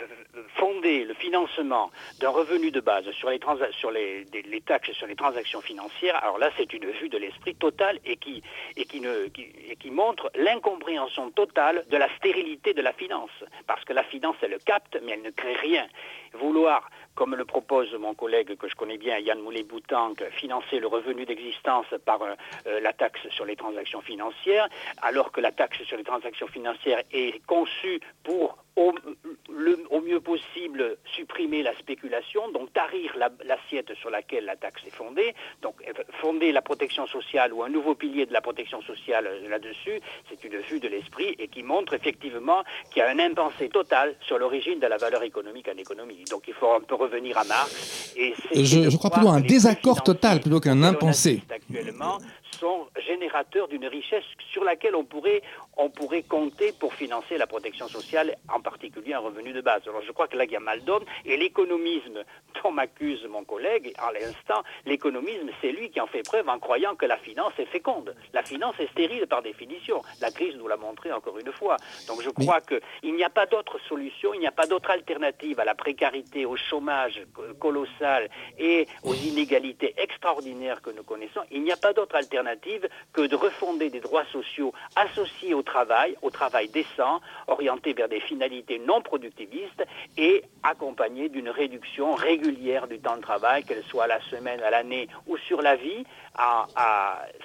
[0.57, 3.41] fonder le financement d'un revenu de base sur les,
[3.73, 7.55] sur les, les, taxes sur les transactions financières, alors là c'est une vue de l'esprit
[7.55, 8.43] totale et qui,
[8.77, 9.27] et qui, ne,
[9.71, 13.31] et qui montre l'incompréhension totale de la stérilité de la finance.
[13.67, 15.87] Parce que la finance, elle le capte, mais elle ne crée rien.
[16.35, 21.27] Vouloir comme le propose mon collègue que je connais bien, Yann Moulet-Boutank, financer le revenu
[21.27, 24.69] d'existence par euh, la taxe sur les transactions financières,
[25.03, 31.63] alors que la taxe sur les transactions financières est conçue pour au, mieux possible supprimer
[31.63, 36.63] la spéculation, donc tarir l'assiette sur laquelle la taxe est fondée, donc euh, fonder la
[36.63, 40.81] protection sociale ou un nouveau pilier de la protection sociale euh, là-dessus, c'est une vue
[40.81, 44.87] de l'esprit et qui montre effectivement qu'il y a un impensé total sur l'origine de
[44.87, 46.25] la valeur économique en économie.
[46.31, 48.15] Donc il faut un peu revenir à Marx.
[48.17, 51.43] Et je, je crois plutôt un désaccord total plutôt qu'un impensé.
[51.51, 52.19] Actuellement,
[52.59, 55.43] sont générateurs d'une richesse sur laquelle on pourrait,
[55.79, 59.83] on pourrait compter pour financer la protection sociale, en particulier un revenu de base.
[59.87, 62.25] Alors je crois que là, il y a mal d'homme, et l'économisme
[62.63, 66.97] dont m'accuse mon collègue, à l'instant, l'économisme, c'est lui qui en fait preuve en croyant
[66.97, 68.15] que la finance est féconde.
[68.33, 70.03] La finance est stérile par définition.
[70.21, 71.77] La crise nous l'a montré encore une fois.
[72.09, 75.61] Donc je crois qu'il n'y a pas d'autre solution, il n'y a pas d'autre alternative
[75.61, 77.23] à la précarité, au chômage
[77.61, 81.41] colossal et aux inégalités extraordinaires que nous connaissons.
[81.53, 86.17] Il n'y a pas d'autre alternative que de refonder des droits sociaux associés au travail,
[86.23, 89.85] au travail décent, orientés vers des finalités non productivistes
[90.17, 94.71] et accompagnés d'une réduction régulière du temps de travail, qu'elle soit à la semaine, à
[94.71, 96.03] l'année ou sur la vie.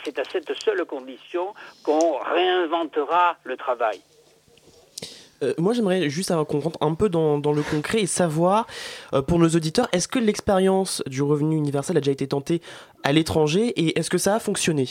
[0.04, 4.00] c'est à cette seule condition qu'on réinventera le travail.
[5.44, 8.66] Euh, moi, j'aimerais juste qu'on rentre un peu dans, le concret et savoir,
[9.14, 12.62] euh, pour nos auditeurs, est-ce que l'expérience du revenu universel a déjà été tentée
[13.04, 14.88] à l'étranger et est-ce que ça a fonctionné?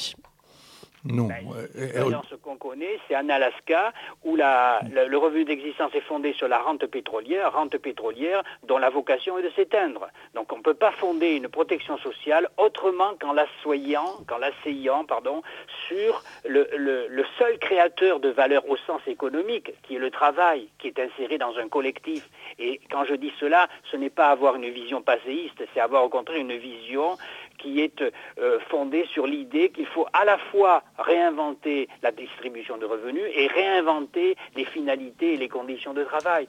[1.04, 1.26] Non.
[1.26, 3.92] Ben, ce qu'on connaît, c'est en Alaska,
[4.24, 9.36] où le, revenu d'existence est fondé sur la rente pétrolière, rente pétrolière dont la vocation
[9.38, 10.08] est de s'éteindre.
[10.34, 15.42] Donc on ne peut pas fonder une protection sociale autrement qu'en l'asseyant, qu'en l'asseyant, pardon,
[15.88, 20.88] sur le, le, seul créateur de valeur au sens économique, qui est le travail, qui
[20.88, 22.28] est inséré dans un collectif.
[22.58, 26.08] Et quand je dis cela, ce n'est pas avoir une vision passéiste, c'est avoir au
[26.08, 27.16] contraire une vision
[27.62, 32.84] qui est euh, fondée sur l'idée qu'il faut à la fois réinventer la distribution de
[32.84, 36.48] revenus et réinventer les finalités et les conditions de travail.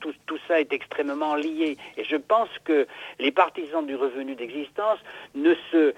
[0.00, 1.76] Tout, tout, ça est extrêmement lié.
[1.96, 2.86] Et je pense que
[3.18, 4.98] les partisans du revenu d'existence
[5.34, 5.94] ne se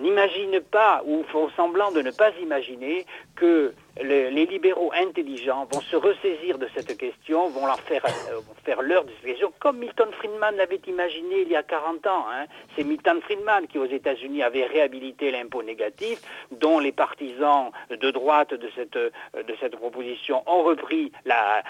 [0.00, 3.72] n'imaginent pas ou font semblant de ne pas imaginer que
[4.02, 9.04] les, libéraux intelligents vont se ressaisir de cette question, vont leur faire, euh, faire leur
[9.22, 12.26] question, comme Milton Friedman l'avait imaginé il y a 40 ans.
[12.30, 12.46] Hein.
[12.74, 18.52] C'est Milton Friedman qui, aux États-Unis, avait réhabilité l'impôt négatif, dont les partisans de droite
[18.54, 21.62] de cette, de cette proposition ont repris la,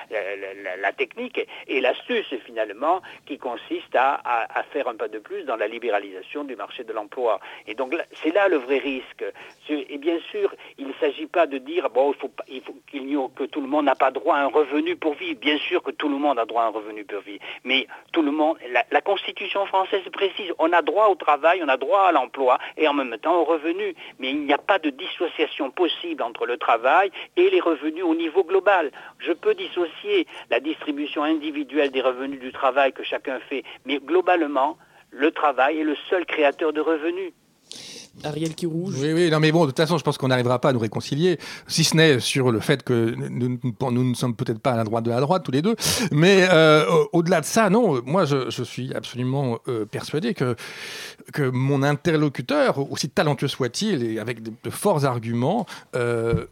[0.80, 5.56] la, technique et l'astuce, finalement, qui consiste à, à, faire un pas de plus dans
[5.56, 7.40] la libéralisation du marché de l'emploi.
[7.66, 9.24] Et donc, c'est là le vrai risque.
[9.68, 12.13] Et bien sûr, il ne s'agit pas de dire, bon,
[12.48, 15.14] il faut, qu'il n'y que tout le monde n'a pas droit à un revenu pour
[15.14, 15.38] vivre.
[15.38, 18.22] Bien sûr que tout le monde a droit à un revenu pour vivre, mais tout
[18.22, 18.56] le monde,
[18.90, 22.88] la, Constitution française précise, on a droit au travail, on a droit à l'emploi et
[22.88, 23.94] en même temps au revenu.
[24.18, 28.14] Mais il n'y a pas de dissociation possible entre le travail et les revenus au
[28.14, 28.90] niveau global.
[29.18, 34.76] Je peux dissocier la distribution individuelle des revenus du travail que chacun fait, mais globalement,
[35.10, 37.32] le travail est le seul créateur de revenus.
[38.22, 38.94] Ariel qui rouge.
[38.98, 40.78] Oui, oui, non, mais bon, de toute façon, je pense qu'on n'arrivera pas à nous
[40.78, 44.76] réconcilier, si ce n'est sur le fait que nous, nous ne sommes peut-être pas à
[44.76, 45.76] la droite de la droite, tous les deux.
[46.12, 50.56] Mais euh, au-delà de ça, non, moi, je, suis absolument euh, persuadé que,
[51.32, 56.46] que mon interlocuteur, aussi talentueux soit-il, et avec de, forts arguments, euh,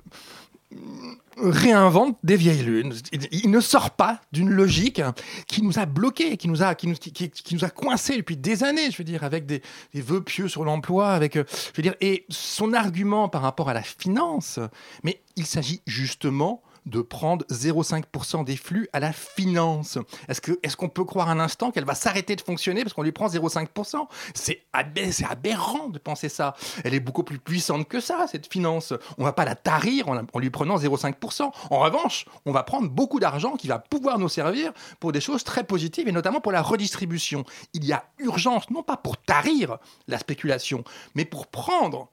[1.37, 2.95] réinvente des vieilles lunes.
[3.31, 5.03] Il, ne sort pas d'une logique
[5.47, 8.65] qui nous a bloqués, qui nous a, qui nous, qui, nous a coincés depuis des
[8.65, 9.63] années, je veux dire, avec des,
[9.95, 13.69] des vœux pieux sur l'emploi, avec, euh, je veux dire, et son argument par rapport
[13.69, 14.59] à la finance,
[15.03, 19.99] mais il s'agit justement de prendre 0,5% des flux à la finance.
[20.29, 23.13] Est-ce qu'on est peut croire un instant qu'elle va s'arrêter de fonctionner parce qu'on lui
[23.13, 26.55] prend 0,5% C'est aberrant de penser ça.
[26.85, 28.93] Elle est beaucoup plus puissante que ça, cette finance.
[29.19, 31.51] On va pas la tarir en lui prenant 0,5%.
[31.71, 35.45] En revanche, on va prendre beaucoup d'argent qui va pouvoir nous servir pour des choses
[35.45, 37.45] très positives et notamment pour la redistribution.
[37.75, 42.09] Il y a urgence, non pas pour tarir la spéculation, mais pour prendre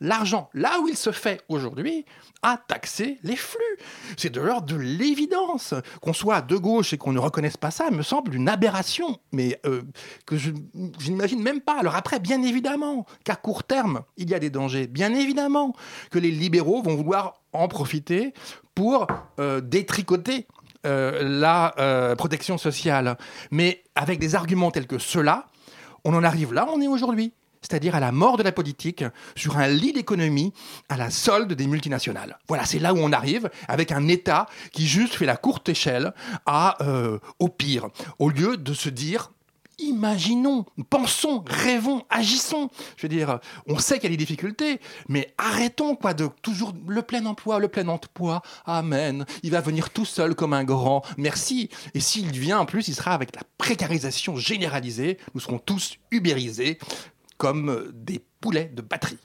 [0.00, 2.04] l'argent, là où il se fait aujourd'hui,
[2.42, 3.60] à taxer les flux.
[4.16, 5.74] C'est de l'ordre de l'évidence.
[6.00, 9.58] Qu'on soit de gauche et qu'on ne reconnaisse pas ça me semble une aberration, mais
[9.66, 9.82] euh,
[10.26, 10.50] que je,
[11.04, 11.78] n'imagine même pas.
[11.78, 14.86] Alors après, bien évidemment qu'à court terme, il y a des dangers.
[14.86, 15.74] Bien évidemment
[16.10, 18.34] que les libéraux vont vouloir en profiter
[18.74, 19.06] pour
[19.40, 20.46] euh, détricoter
[20.86, 23.16] euh, la protection sociale.
[23.50, 25.46] Mais avec des arguments tels que ceux-là,
[26.04, 27.32] on en arrive là, on est aujourd'hui
[27.68, 30.52] c'est-à-dire à la mort de la politique, sur un lit d'économie,
[30.88, 32.38] à la solde des multinationales.
[32.46, 36.12] Voilà, c'est là où on arrive, avec un État qui juste fait la courte échelle
[36.46, 39.30] à, euh, au pire, au lieu de se dire
[39.78, 42.70] imaginons, pensons, rêvons, agissons.
[42.96, 46.72] Je veux dire, on sait qu'il y a des difficultés, mais arrêtons quoi de toujours
[46.88, 48.42] le plein emploi, le plein emploi.
[48.64, 49.26] Amen.
[49.42, 51.02] Il va venir tout seul comme un grand.
[51.18, 51.68] Merci.
[51.94, 55.18] Et s'il vient en plus, il sera avec la précarisation généralisée.
[55.34, 56.78] Nous serons tous ubérisés
[57.36, 59.18] comme des poulets de batterie.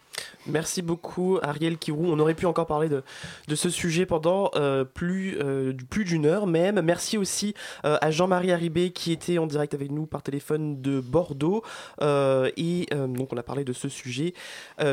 [0.47, 2.05] Merci beaucoup Ariel Kirou.
[2.07, 3.03] On aurait pu encore parler de,
[3.47, 6.81] de ce sujet pendant euh, plus, euh, plus d'une heure même.
[6.81, 7.53] Merci aussi
[7.85, 11.63] euh, à Jean-Marie Haribé qui était en direct avec nous par téléphone de Bordeaux.
[12.01, 14.33] et donc on a parlé de ce sujet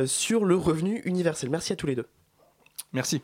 [0.06, 1.50] sur le revenu universel.
[1.50, 2.06] Merci à tous les deux.
[2.92, 3.22] Merci.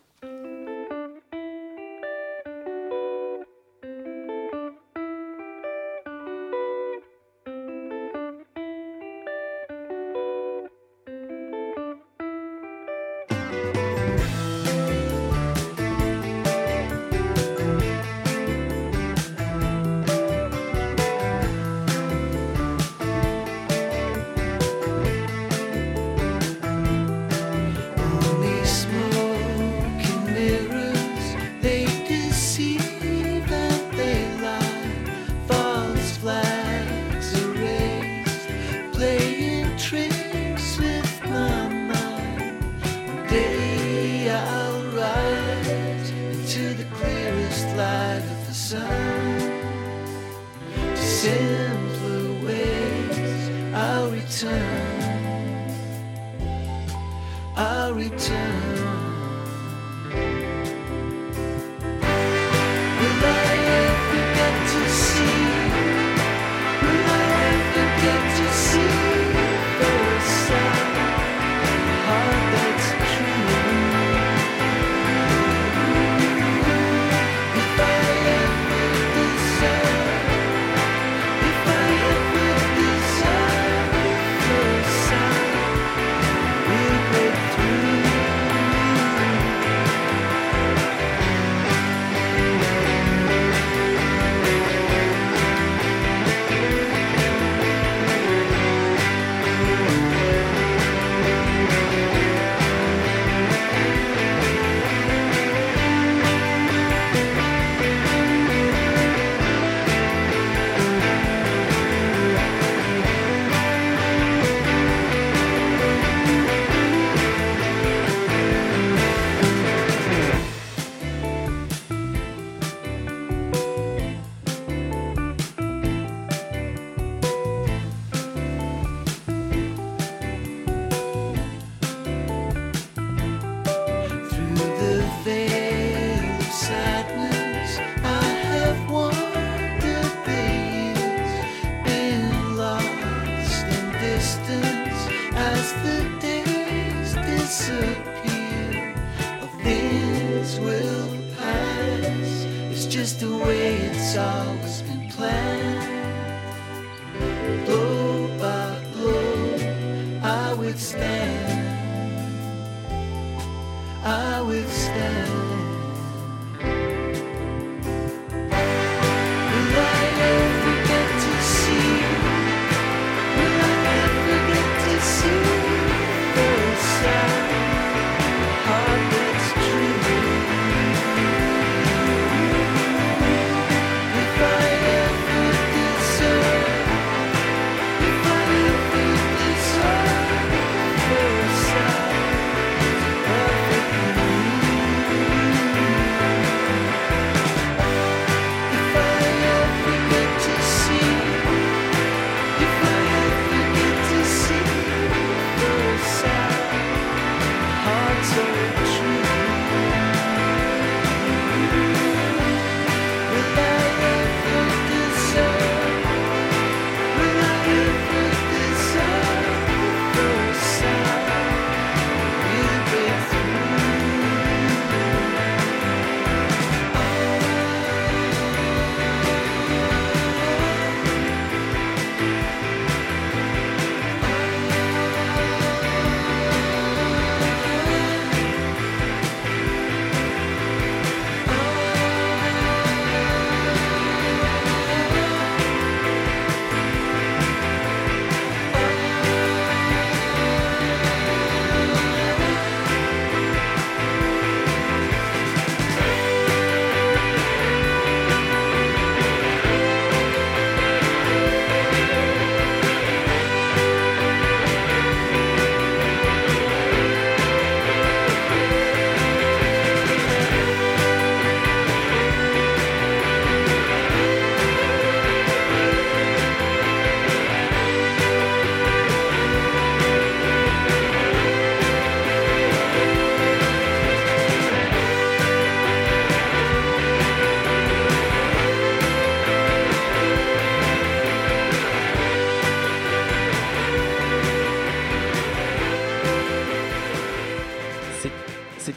[153.04, 155.83] just the way it's always been planned.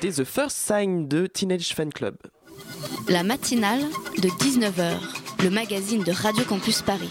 [0.07, 2.15] C'était The First Sign de Teenage Fan Club.
[3.09, 3.81] La matinale
[4.17, 7.09] de 19h, le magazine de Radio Campus Paris.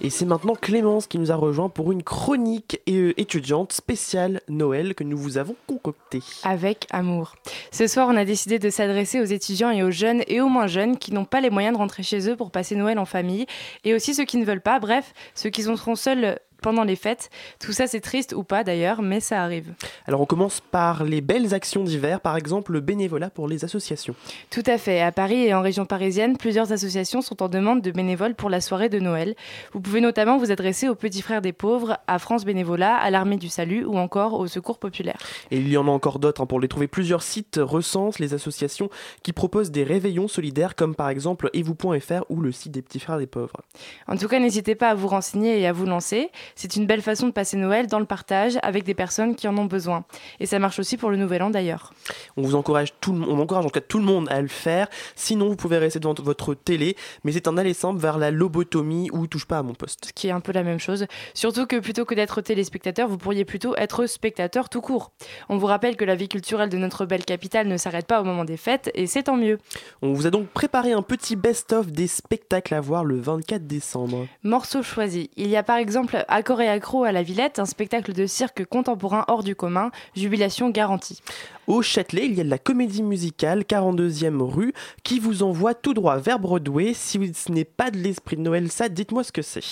[0.00, 4.94] Et c'est maintenant Clémence qui nous a rejoint pour une chronique euh, étudiante spéciale Noël
[4.94, 6.22] que nous vous avons concoctée.
[6.42, 7.36] Avec amour.
[7.70, 10.66] Ce soir, on a décidé de s'adresser aux étudiants et aux jeunes et aux moins
[10.66, 13.46] jeunes qui n'ont pas les moyens de rentrer chez eux pour passer Noël en famille,
[13.84, 17.30] et aussi ceux qui ne veulent pas, bref, ceux qui seront seuls pendant les fêtes.
[17.60, 19.72] Tout ça, c'est triste ou pas d'ailleurs, mais ça arrive.
[20.06, 24.14] Alors on commence par les belles actions d'hiver, par exemple le bénévolat pour les associations.
[24.50, 25.00] Tout à fait.
[25.00, 28.60] À Paris et en région parisienne, plusieurs associations sont en demande de bénévoles pour la
[28.60, 29.34] soirée de Noël.
[29.72, 33.36] Vous pouvez notamment vous adresser aux petits frères des pauvres, à France Bénévolat, à l'Armée
[33.36, 35.18] du Salut ou encore au Secours Populaire.
[35.50, 36.40] Et il y en a encore d'autres.
[36.40, 36.46] Hein.
[36.46, 38.90] Pour les trouver, plusieurs sites recensent les associations
[39.22, 43.18] qui proposent des réveillons solidaires comme par exemple evou.fr ou le site des petits frères
[43.18, 43.60] des pauvres.
[44.06, 46.30] En tout cas, n'hésitez pas à vous renseigner et à vous lancer.
[46.54, 49.56] C'est une belle façon de passer Noël dans le partage avec des personnes qui en
[49.58, 50.04] ont besoin.
[50.40, 51.92] Et ça marche aussi pour le Nouvel An d'ailleurs.
[52.36, 54.48] On vous encourage tout le, on encourage en tout cas tout le monde à le
[54.48, 54.88] faire.
[55.14, 59.10] Sinon, vous pouvez rester devant votre télé, mais c'est un aller simple vers la lobotomie
[59.12, 60.06] ou touche pas à mon poste.
[60.06, 61.06] Ce qui est un peu la même chose.
[61.34, 65.12] Surtout que plutôt que d'être téléspectateur, vous pourriez plutôt être spectateur tout court.
[65.48, 68.24] On vous rappelle que la vie culturelle de notre belle capitale ne s'arrête pas au
[68.24, 69.58] moment des fêtes et c'est tant mieux.
[70.02, 74.26] On vous a donc préparé un petit best-of des spectacles à voir le 24 décembre.
[74.42, 75.28] Morceaux choisis.
[75.36, 78.66] Il y a par exemple Accord et Accro à la Villette, un spectacle de cirque
[78.66, 81.22] contemporain hors du commun, jubilation garantie.
[81.66, 85.94] Au Châtelet, il y a de la comédie musicale 42e rue qui vous envoie tout
[85.94, 86.94] droit vers Broadway.
[86.94, 89.64] Si ce n'est pas de l'esprit de Noël, ça, dites-moi ce que c'est.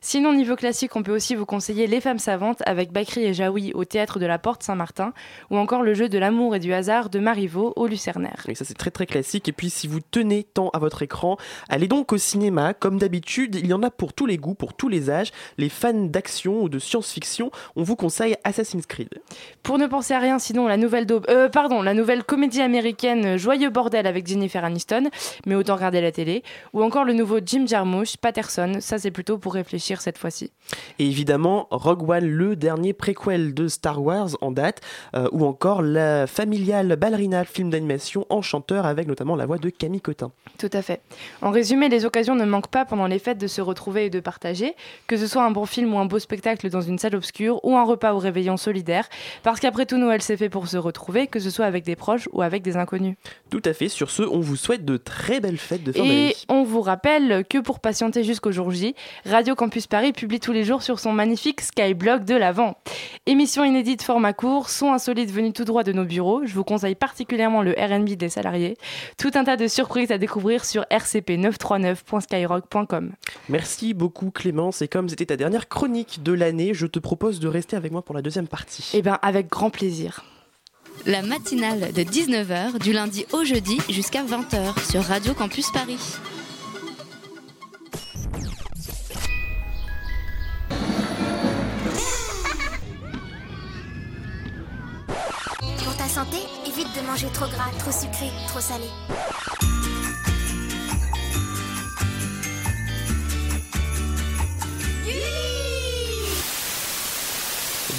[0.00, 3.72] Sinon, niveau classique, on peut aussi vous conseiller Les Femmes Savantes avec Bakri et Jaoui
[3.74, 5.12] au théâtre de la Porte Saint-Martin
[5.50, 8.44] ou encore le jeu de l'amour et du hasard de Marivaux au Lucernaire.
[8.46, 9.48] Et ça, c'est très très classique.
[9.48, 11.36] Et puis, si vous tenez tant à votre écran,
[11.68, 12.74] allez donc au cinéma.
[12.74, 15.32] Comme d'habitude, il y en a pour tous les goûts, pour tous les âges.
[15.58, 19.20] Les fans d'action ou de science-fiction, on vous conseille Assassin's Creed.
[19.64, 21.26] Pour ne penser à rien, sinon, la nouvelle daube.
[21.28, 25.10] Euh, pardon, la nouvelle comédie américaine Joyeux Bordel avec Jennifer Aniston,
[25.46, 29.38] mais autant regarder la télé, ou encore le nouveau Jim Jarmusch, Patterson, ça c'est plutôt
[29.38, 30.50] pour réfléchir cette fois-ci.
[30.98, 34.80] Et évidemment, Rogue One, le dernier préquel de Star Wars en date,
[35.14, 40.00] euh, ou encore la familiale ballerina, film d'animation enchanteur avec notamment la voix de Camille
[40.00, 40.30] Cotin.
[40.58, 41.00] Tout à fait.
[41.42, 44.20] En résumé, les occasions ne manquent pas pendant les fêtes de se retrouver et de
[44.20, 44.74] partager,
[45.06, 47.76] que ce soit un bon film ou un beau spectacle dans une salle obscure, ou
[47.76, 49.08] un repas au réveillon solidaire,
[49.42, 52.28] parce qu'après tout Noël c'est fait pour se retrouver, que ce soit avec des proches
[52.32, 53.16] ou avec des inconnus.
[53.50, 53.88] Tout à fait.
[53.88, 56.30] Sur ce, on vous souhaite de très belles fêtes de fin d'année.
[56.30, 60.52] Et on vous rappelle que pour patienter jusqu'au jour J, Radio Campus Paris publie tous
[60.52, 62.76] les jours sur son magnifique Skyblog de l'Avent.
[63.26, 66.42] Émission inédite format court, son insolite venu tout droit de nos bureaux.
[66.44, 68.76] Je vous conseille particulièrement le RB des salariés.
[69.18, 73.12] Tout un tas de surprises à découvrir sur rcp939.skyrock.com.
[73.48, 74.82] Merci beaucoup Clémence.
[74.82, 78.02] Et comme c'était ta dernière chronique de l'année, je te propose de rester avec moi
[78.02, 78.90] pour la deuxième partie.
[78.94, 80.24] Eh bien, avec grand plaisir.
[81.06, 85.98] La matinale de 19h du lundi au jeudi jusqu'à 20h sur Radio Campus Paris.
[95.84, 98.86] Pour ta santé, évite de manger trop gras, trop sucré, trop salé.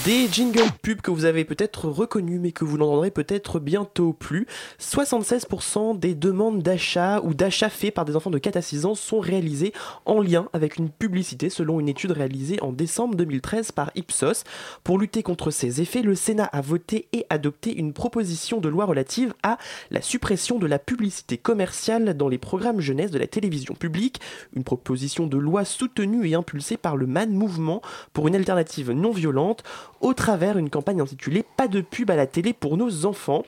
[0.03, 4.47] Des jingles pubs que vous avez peut-être reconnus mais que vous n'entendrez peut-être bientôt plus.
[4.79, 8.95] 76% des demandes d'achat ou d'achats faits par des enfants de 4 à 6 ans
[8.95, 9.73] sont réalisées
[10.05, 14.43] en lien avec une publicité selon une étude réalisée en décembre 2013 par Ipsos.
[14.83, 18.85] Pour lutter contre ces effets, le Sénat a voté et adopté une proposition de loi
[18.85, 19.59] relative à
[19.91, 24.19] la suppression de la publicité commerciale dans les programmes jeunesse de la télévision publique,
[24.55, 27.83] une proposition de loi soutenue et impulsée par le MAN Mouvement
[28.13, 29.63] pour une alternative non violente
[30.01, 33.43] au travers d'une campagne intitulée Pas de pub à la télé pour nos enfants.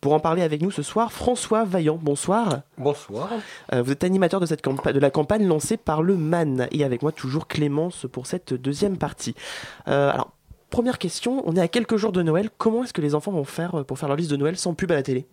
[0.00, 2.62] Pour en parler avec nous ce soir, François Vaillant, bonsoir.
[2.76, 3.30] Bonsoir.
[3.72, 7.02] Euh, vous êtes animateur de, cette de la campagne lancée par le MAN et avec
[7.02, 9.34] moi toujours Clémence pour cette deuxième partie.
[9.88, 10.32] Euh, alors,
[10.70, 13.44] première question, on est à quelques jours de Noël, comment est-ce que les enfants vont
[13.44, 15.26] faire pour faire leur liste de Noël sans pub à la télé?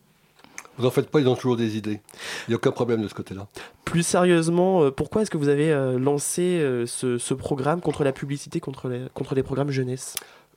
[0.77, 2.01] Vous en faites pas, ils ont toujours des idées.
[2.47, 3.47] Il n'y a aucun problème de ce côté-là.
[3.85, 8.59] Plus sérieusement, euh, pourquoi est-ce que vous avez lancé ce, ce, programme contre la publicité,
[8.59, 10.15] contre les, contre les programmes jeunesse?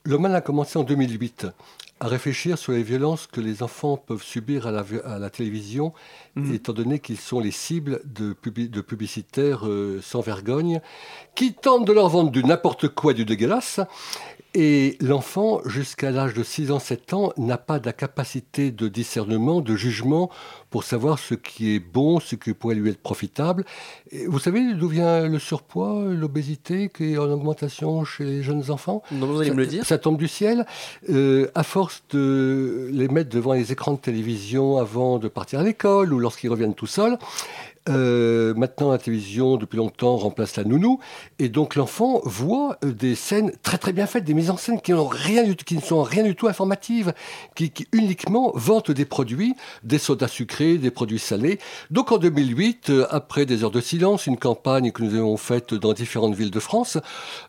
[0.09, 1.45] L'OMAN a commencé en 2008
[1.99, 5.93] à réfléchir sur les violences que les enfants peuvent subir à la, à la télévision,
[6.35, 6.53] mmh.
[6.53, 10.81] étant donné qu'ils sont les cibles de, de publicitaires euh, sans vergogne,
[11.35, 13.79] qui tentent de leur vendre du n'importe quoi, du dégueulasse.
[14.55, 19.61] Et l'enfant, jusqu'à l'âge de 6 ans, 7 ans, n'a pas de capacité de discernement,
[19.61, 20.31] de jugement
[20.71, 23.63] pour savoir ce qui est bon, ce qui pourrait lui être profitable.
[24.11, 28.71] Et vous savez d'où vient le surpoids, l'obésité qui est en augmentation chez les jeunes
[28.71, 29.03] enfants?
[29.11, 29.85] Non, vous allez ça, me le dire.
[29.85, 30.65] Ça tombe du ciel.
[31.09, 35.63] Euh, à force de les mettre devant les écrans de télévision avant de partir à
[35.63, 37.17] l'école ou lorsqu'ils reviennent tout seuls.
[37.87, 40.99] Euh, maintenant, la télévision, depuis longtemps, remplace la nounou.
[41.39, 44.81] Et donc, l'enfant voit euh, des scènes très très bien faites, des mises en scène
[44.81, 47.13] qui, rien qui ne sont rien du tout informatives,
[47.55, 51.59] qui, uniquement vantent des produits, des sodas sucrés, des produits salés.
[51.89, 55.73] Donc, en 2008, euh, après des heures de silence, une campagne que nous avons faite
[55.73, 56.97] dans différentes villes de France,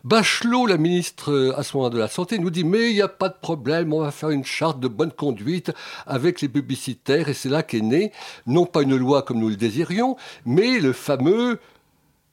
[0.03, 3.07] Bachelot, la ministre à ce moment de la Santé, nous dit Mais il n'y a
[3.07, 5.71] pas de problème, on va faire une charte de bonne conduite
[6.07, 7.29] avec les publicitaires.
[7.29, 8.11] Et c'est là qu'est née,
[8.47, 10.15] non pas une loi comme nous le désirions,
[10.45, 11.59] mais le fameux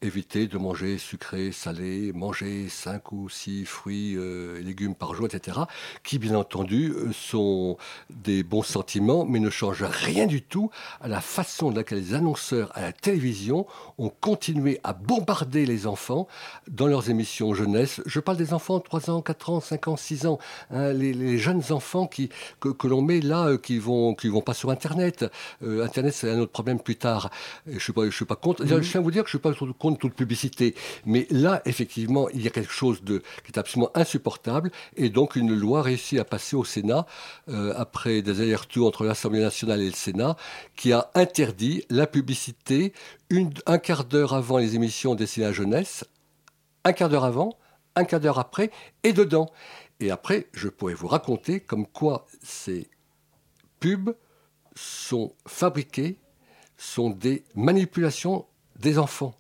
[0.02, 5.26] éviter de manger sucré, salé, manger 5 ou 6 fruits euh, et légumes par jour,
[5.26, 5.58] etc.,
[6.04, 7.76] qui bien entendu euh, sont
[8.10, 10.70] des bons sentiments, mais ne changent rien du tout
[11.00, 13.66] à la façon de laquelle les annonceurs à la télévision
[13.98, 16.28] ont continué à bombarder les enfants
[16.68, 18.00] dans leurs émissions jeunesse.
[18.06, 20.38] Je parle des enfants de 3 ans, 4 ans, 5 ans, 6 ans,
[20.70, 22.30] hein, les, jeunes enfants qui,
[22.60, 25.24] que, l'on met là, euh, qui vont, qui vont pas sur Internet.
[25.62, 27.30] Internet, c'est un autre problème plus tard.
[27.66, 28.64] je ne suis, suis pas contre.
[28.64, 30.74] Je tiens à vous dire que je ne suis pas contre toute publicité.
[31.06, 34.70] Mais là, effectivement, il y a quelque chose de, qui est absolument insupportable.
[34.96, 37.06] Et donc, une loi réussit à passer au Sénat,
[37.48, 40.36] euh, après des allers-retours entre l'Assemblée nationale et le Sénat,
[40.76, 42.92] qui a interdit la publicité
[43.66, 46.04] un quart d'heure avant les émissions destinées à jeunesse,
[46.84, 47.58] un quart d'heure avant,
[47.94, 48.70] un quart d'heure après,
[49.02, 49.50] et dedans.
[50.00, 52.88] Et après, je pourrais vous raconter comme quoi ces
[53.80, 54.14] pubs
[54.74, 56.18] sont fabriquées,
[56.76, 58.46] sont des manipulations
[58.78, 59.34] des enfants.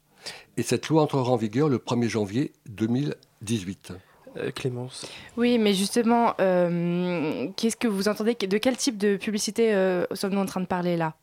[0.58, 3.92] Et cette loi entrera en vigueur le 1er janvier 2018.
[4.36, 5.06] Euh, Clémence.
[5.36, 10.40] Oui, mais justement, euh, qu'est-ce que vous entendez De quel type de publicité euh, sommes-nous
[10.40, 11.14] en train de parler là?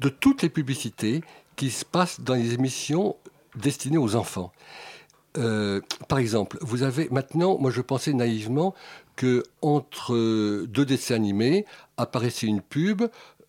[0.00, 1.20] De toutes les publicités
[1.56, 3.16] qui se passent dans les émissions
[3.54, 4.50] destinées aux enfants.
[6.08, 8.74] par exemple, vous avez maintenant, moi je pensais naïvement
[9.14, 10.14] que entre
[10.64, 11.66] deux dessins animés
[11.98, 13.02] apparaissait une pub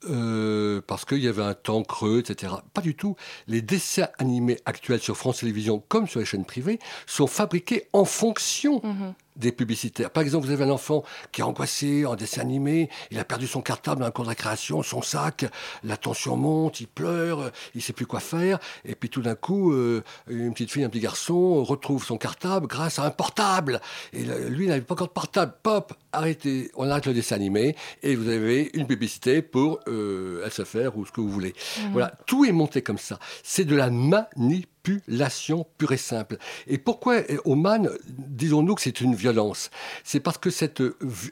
[0.10, 2.54] euh, parce qu'il y avait un temps creux, etc.
[2.74, 3.16] Pas du tout.
[3.48, 8.06] Les dessins animés actuels sur France Télévisions, comme sur les chaînes privées, sont fabriqués en
[8.06, 10.10] fonction mhm des publicitaires.
[10.10, 13.48] Par exemple, vous avez un enfant qui est angoissé en dessin animé, il a perdu
[13.48, 15.46] son cartable dans un cours de récréation, son sac,
[15.84, 19.74] la tension monte, il pleure, il sait plus quoi faire, et puis tout d'un coup,
[19.74, 23.82] euh, une petite fille, un petit garçon retrouve son cartable grâce à un portable.
[24.14, 25.54] Et lui, il n'avait pas encore de portable.
[25.64, 30.98] Pop, arrêtez, on arrête le dessin animé, et vous avez une publicité pour euh, SFR
[30.98, 31.54] ou ce que vous voulez.
[31.54, 31.92] Mmh.
[31.92, 33.20] Voilà, tout est monté comme ça.
[33.44, 36.38] C'est de la manipulation manipulation pure et simple.
[36.68, 39.70] Et pourquoi Oman, disons-nous que c'est une violence?
[40.04, 40.82] C'est parce que cette,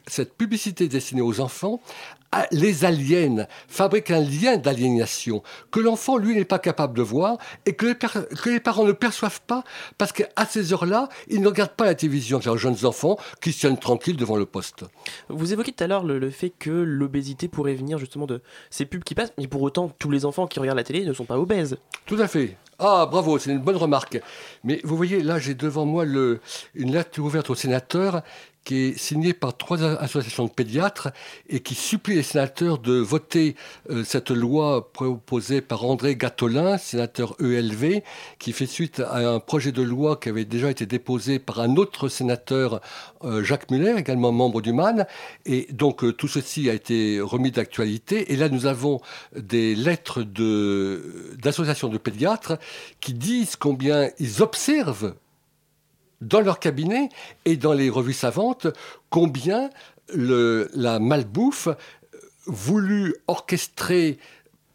[0.06, 1.80] cette publicité destinée aux enfants
[2.50, 7.74] les aliens, fabrique un lien d'aliénation que l'enfant, lui, n'est pas capable de voir et
[7.74, 9.64] que les, que les parents ne perçoivent pas
[9.98, 13.60] parce qu'à ces heures-là, ils ne regardent pas la télévision, leurs jeunes enfants qui se
[13.60, 14.84] tiennent tranquilles devant le poste.
[15.28, 18.40] Vous évoquez tout à l'heure le, le, fait que l'obésité pourrait venir justement de
[18.70, 21.12] ces pubs qui passent, mais pour autant, tous les enfants qui regardent la télé ne
[21.12, 21.76] sont pas obèses.
[22.06, 22.56] Tout à fait.
[22.78, 24.20] Ah, bravo, c'est une bonne remarque.
[24.64, 28.22] Mais vous voyez, là, j'ai devant moi une lettre ouverte au sénateur
[28.64, 31.08] qui est signé par trois associations de pédiatres
[31.48, 33.56] et qui supplie les sénateurs de voter
[33.90, 38.00] euh, cette loi proposée par André Gatolin, sénateur ELV,
[38.38, 41.76] qui fait suite à un projet de loi qui avait déjà été déposé par un
[41.76, 42.80] autre sénateur,
[43.22, 45.04] euh, Jacques Muller, également membre du MAN.
[45.44, 48.32] Et donc euh, tout ceci a été remis d'actualité.
[48.32, 49.00] Et là, nous avons
[49.36, 52.58] des lettres d'associations de pédiatres
[53.00, 55.14] qui disent combien ils observent
[56.20, 57.08] dans leur cabinet
[57.44, 58.66] et dans les revues savantes
[59.10, 59.70] combien
[60.12, 61.68] la malbouffe
[62.46, 64.18] voulue orchestrer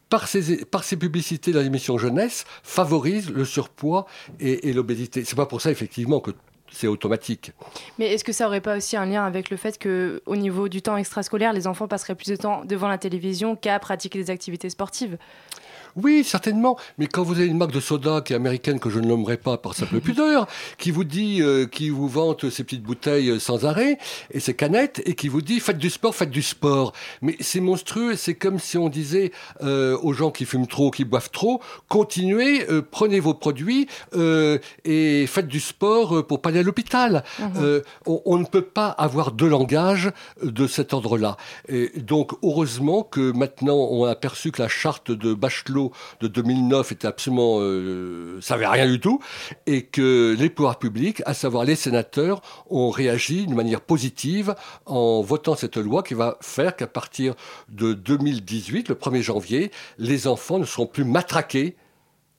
[0.09, 4.07] par ces publicités dans l'émission jeunesse favorise le surpoids
[4.39, 5.23] et, et l'obésité.
[5.23, 6.31] C'est pas pour ça effectivement que
[6.71, 7.51] c'est automatique.
[7.97, 10.69] Mais est-ce que ça aurait pas aussi un lien avec le fait que, au niveau
[10.69, 14.29] du temps extrascolaire, les enfants passeraient plus de temps devant la télévision qu'à pratiquer des
[14.29, 15.17] activités sportives?
[16.04, 16.78] Oui, certainement.
[16.97, 19.38] Mais quand vous avez une marque de soda qui est américaine, que je ne nommerai
[19.38, 20.47] pas par simple pudeur,
[20.78, 23.97] qui vous dit, euh, qui vous vante ces petites bouteilles euh, sans arrêt,
[24.32, 26.93] et ces canettes, et qui vous dit, faites du sport, faites du sport.
[27.22, 29.32] Mais c'est monstrueux, c'est comme si on disait
[29.62, 35.47] euh, aux gens qui fument trop, qui boivent trop, continuez, prenez vos produits et faites
[35.47, 37.24] du sport pour pas aller à l'hôpital.
[37.39, 37.82] Mhm.
[38.06, 41.38] On, on, ne peut pas avoir de langage de cet ordre-là.
[41.68, 45.88] Et donc, heureusement que maintenant, on a aperçu que la charte de Bachelot
[46.21, 49.19] de 2009 était absolument, euh, ça rien du tout,
[49.65, 55.21] et que les pouvoirs publics, à savoir les sénateurs, ont réagi de manière positive en
[55.21, 57.35] votant cette loi qui va faire qu'à partir
[57.69, 61.75] de 2018, le 1er janvier, les enfants ne seront plus matraqués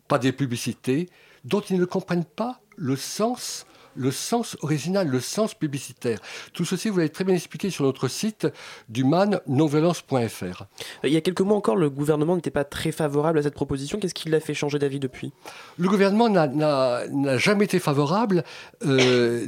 [0.09, 1.09] par des publicités
[1.45, 6.19] dont ils ne comprennent pas le sens le sens original, le sens publicitaire.
[6.53, 8.49] Tout ceci, vous l'avez très bien expliqué sur notre site
[8.89, 10.65] duman-nonviolence.fr.
[11.05, 13.99] Il y a quelques mois encore, le gouvernement n'était pas très favorable à cette proposition.
[13.99, 15.33] Qu'est-ce qui l'a fait changer d'avis depuis?
[15.79, 18.45] Le gouvernement n'a jamais été favorable,
[18.85, 19.47] euh,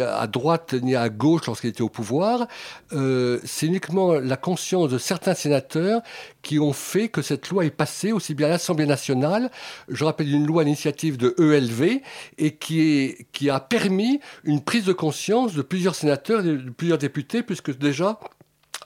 [0.00, 2.46] à droite ni à gauche lorsqu'il était au pouvoir.
[2.92, 6.02] Euh, c'est uniquement la conscience de certains sénateurs
[6.42, 9.50] qui ont fait que cette loi est passée aussi bien à l'Assemblée nationale,
[9.88, 12.00] je rappelle une loi à l'initiative de ELV,
[12.38, 17.42] et qui, qui a permis une prise de conscience de plusieurs sénateurs, de plusieurs députés,
[17.42, 18.18] puisque déjà,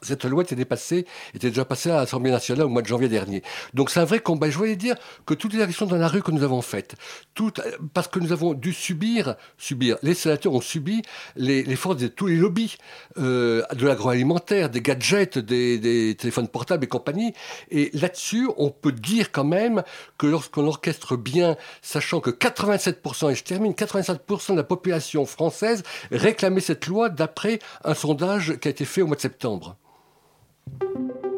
[0.02, 3.42] cette loi était, dépassée, était déjà passée à l'Assemblée nationale au mois de janvier dernier.
[3.74, 4.50] Donc c'est un vrai combat.
[4.50, 4.96] Je voulais dire
[5.26, 6.94] que toutes les actions dans la rue que nous avons faites,
[7.34, 7.60] toutes,
[7.94, 11.02] parce que nous avons dû subir, subir, les sénateurs ont subi
[11.36, 12.76] les, forces de tous les lobbies,
[13.18, 17.32] euh, de l'agroalimentaire, des gadgets, des, des, téléphones portables et compagnie.
[17.70, 19.82] Et là-dessus, on peut dire quand même
[20.18, 25.82] que lorsqu'on orchestre bien, sachant que 87%, et je termine, 87% de la population française
[26.10, 29.76] réclamait cette loi d'après un sondage qui a été fait au mois de septembre.
[30.78, 31.29] Thank you.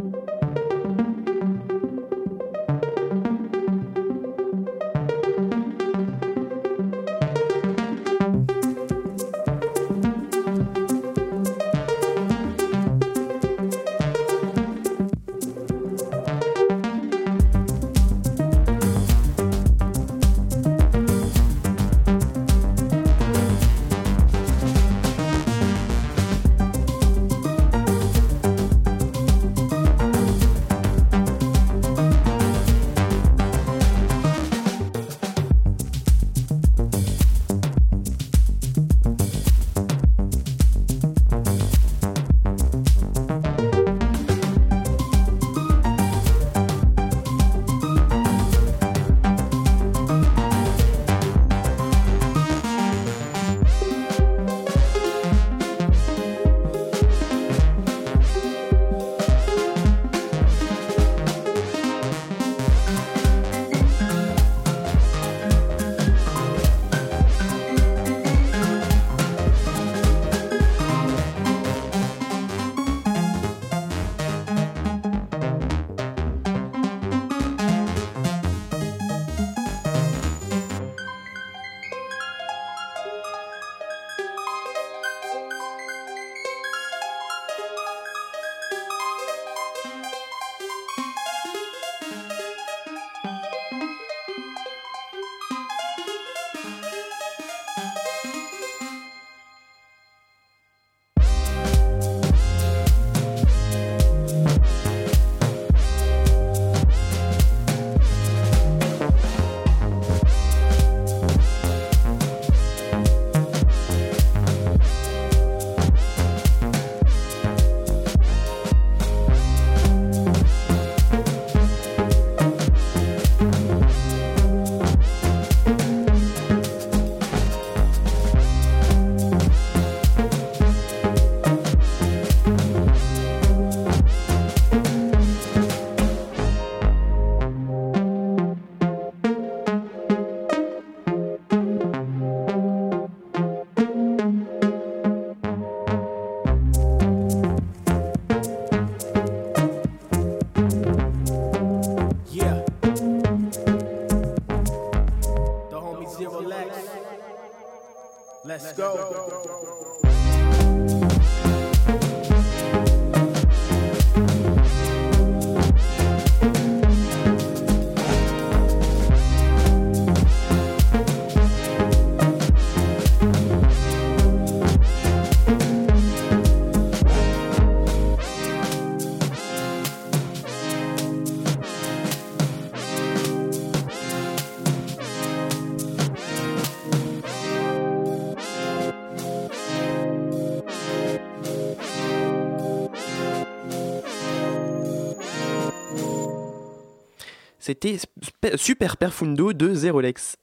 [198.57, 200.37] Super Perfundo de Zerolex.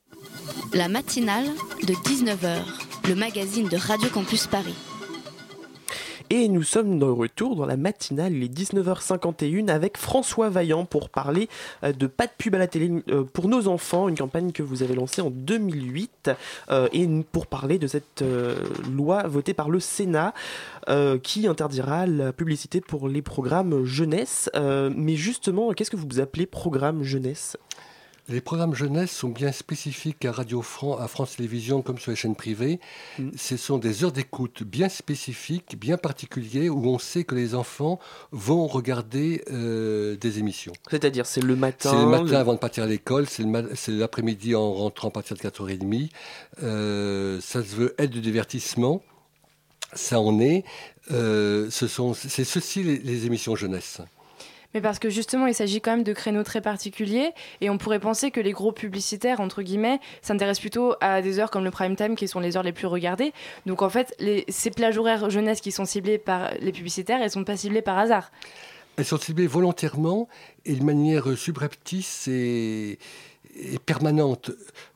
[0.73, 1.47] La matinale
[1.83, 2.63] de 19h,
[3.07, 4.75] le magazine de Radio Campus Paris.
[6.31, 11.09] Et nous sommes de retour dans la matinale, il est 19h51 avec François Vaillant pour
[11.09, 11.49] parler
[11.83, 14.61] euh, de Pas de pub à la télé euh, pour nos enfants, une campagne que
[14.61, 16.29] vous avez lancée en 2008
[16.69, 18.23] euh, et pour parler de cette
[18.91, 20.33] loi votée par le Sénat
[21.23, 24.49] qui interdira la publicité pour les programmes jeunesse.
[24.55, 27.57] mais justement, qu'est-ce que vous appelez programme jeunesse?
[28.29, 32.15] Les programmes jeunesse sont bien spécifiques à Radio France, à France Télévisions comme sur les
[32.15, 32.79] chaînes privées.
[33.17, 33.29] Mm.
[33.35, 37.99] Ce sont des heures d'écoute bien spécifiques, bien particulières, où on sait que les enfants
[38.31, 40.73] vont regarder euh, des émissions.
[40.91, 41.89] C'est-à-dire, c'est le matin.
[41.89, 43.43] C'est le matin le- avant de partir à l'école, c'est
[43.87, 46.09] l'après-midi en rentrant à partir de 4h30.
[46.61, 49.01] Euh, ça se veut être du divertissement.
[49.93, 50.65] Ça en est.
[51.09, 54.01] Euh, ce sont, c'est ceci les, les émissions jeunesse.
[54.73, 57.99] Mais parce que justement, il s'agit quand même de créneaux très particuliers et on pourrait
[57.99, 61.95] penser que les gros publicitaires, entre guillemets, s'intéressent plutôt à des heures comme le prime
[61.95, 63.33] time qui sont les heures les plus regardées.
[63.65, 64.15] Donc en fait,
[64.47, 67.97] ces plages horaires jeunesse qui sont ciblées par les publicitaires, elles sont pas ciblées par
[67.97, 68.31] hasard.
[68.97, 70.27] Elles sont ciblées volontairement
[70.65, 72.99] et de manière subreptice et,
[73.55, 74.51] et permanente.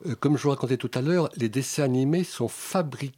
[0.06, 3.18] Euh, Comme je vous racontais tout à l'heure, les dessins animés sont fabriqués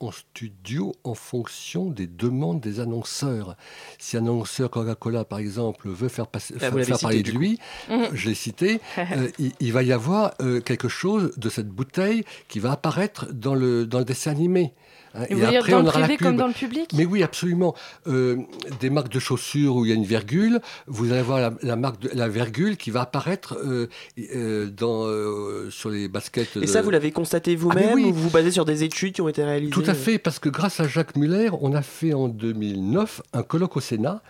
[0.00, 3.56] en studio en fonction des demandes des annonceurs.
[3.98, 7.58] Si un annonceur Coca-Cola, par exemple, veut faire, passer, Ah, faire- faire parler de lui,
[7.88, 8.08] Mhm.
[8.12, 12.24] je l'ai cité, euh, il, il va y avoir euh, quelque chose de cette bouteille
[12.48, 14.72] qui va apparaître dans le, dans le dessin animé.
[15.14, 16.90] Hein, Et vous voulez dire dans le privé comme dans le public?
[16.94, 17.74] Mais oui, absolument.
[18.06, 18.36] Euh,
[18.80, 21.76] des marques de chaussures où il y a une virgule, vous allez voir la, la
[21.76, 23.88] marque de la virgule qui va apparaître euh,
[24.34, 26.56] euh, dans, euh, sur les baskets.
[26.56, 28.04] Et de- ça, vous l'avez constaté vous-même Ah, mais oui.
[28.10, 29.70] ou vous vous basez sur des études qui ont été réalisées?
[29.72, 33.42] Tout à fait, parce que grâce à Jacques Muller, on a fait en 2009 un
[33.42, 34.22] colloque au Sénat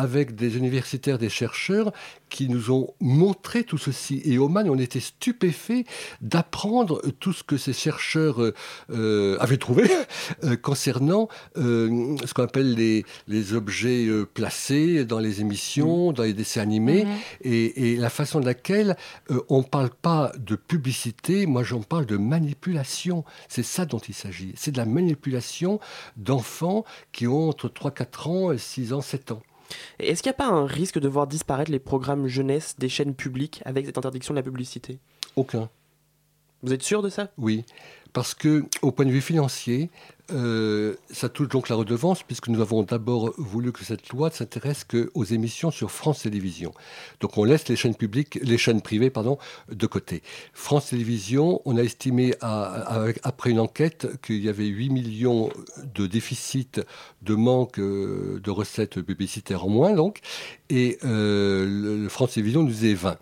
[0.00, 1.92] avec des universitaires, des chercheurs
[2.30, 4.22] qui nous ont montré tout ceci.
[4.24, 5.84] Et Oman, on était stupéfait
[6.22, 8.54] d'apprendre tout ce que ces chercheurs euh,
[8.90, 9.84] euh, avaient trouvé
[10.44, 16.62] euh, concernant ce qu'on appelle les, les objets placés dans les émissions, dans les dessins
[16.62, 17.10] animés, Mhm.
[17.42, 18.96] et, et la façon de laquelle
[19.48, 23.24] on ne parle pas de publicité, moi j'en parle de manipulation.
[23.48, 24.52] C'est ça dont il s'agit.
[24.56, 25.80] C'est de la manipulation
[26.16, 29.42] d'enfants qui ont entre 3, 4 ans, 6 ans, 7 ans.
[29.98, 33.14] Est-ce qu'il n'y a pas un risque de voir disparaître les programmes jeunesse des chaînes
[33.14, 34.98] publiques avec cette interdiction de la publicité?
[35.36, 35.68] Aucun.
[36.62, 37.30] Vous êtes sûr de ça?
[37.38, 37.64] Oui,
[38.12, 39.90] parce que au point de vue financier,
[40.32, 44.34] euh, ça touche donc la redevance, puisque nous avons d'abord voulu que cette loi ne
[44.34, 46.72] s'intéresse qu'aux émissions sur France Télévisions.
[47.20, 49.38] Donc on laisse les chaînes publiques, les chaînes privées, pardon,
[49.70, 50.22] de côté.
[50.52, 55.50] France Télévisions, on a estimé après une enquête qu'il y avait 8 millions
[55.94, 56.80] de déficit,
[57.22, 60.20] de manque euh, de recettes publicitaires en moins, donc,
[60.68, 63.18] et euh, France Télévisions nous disait 20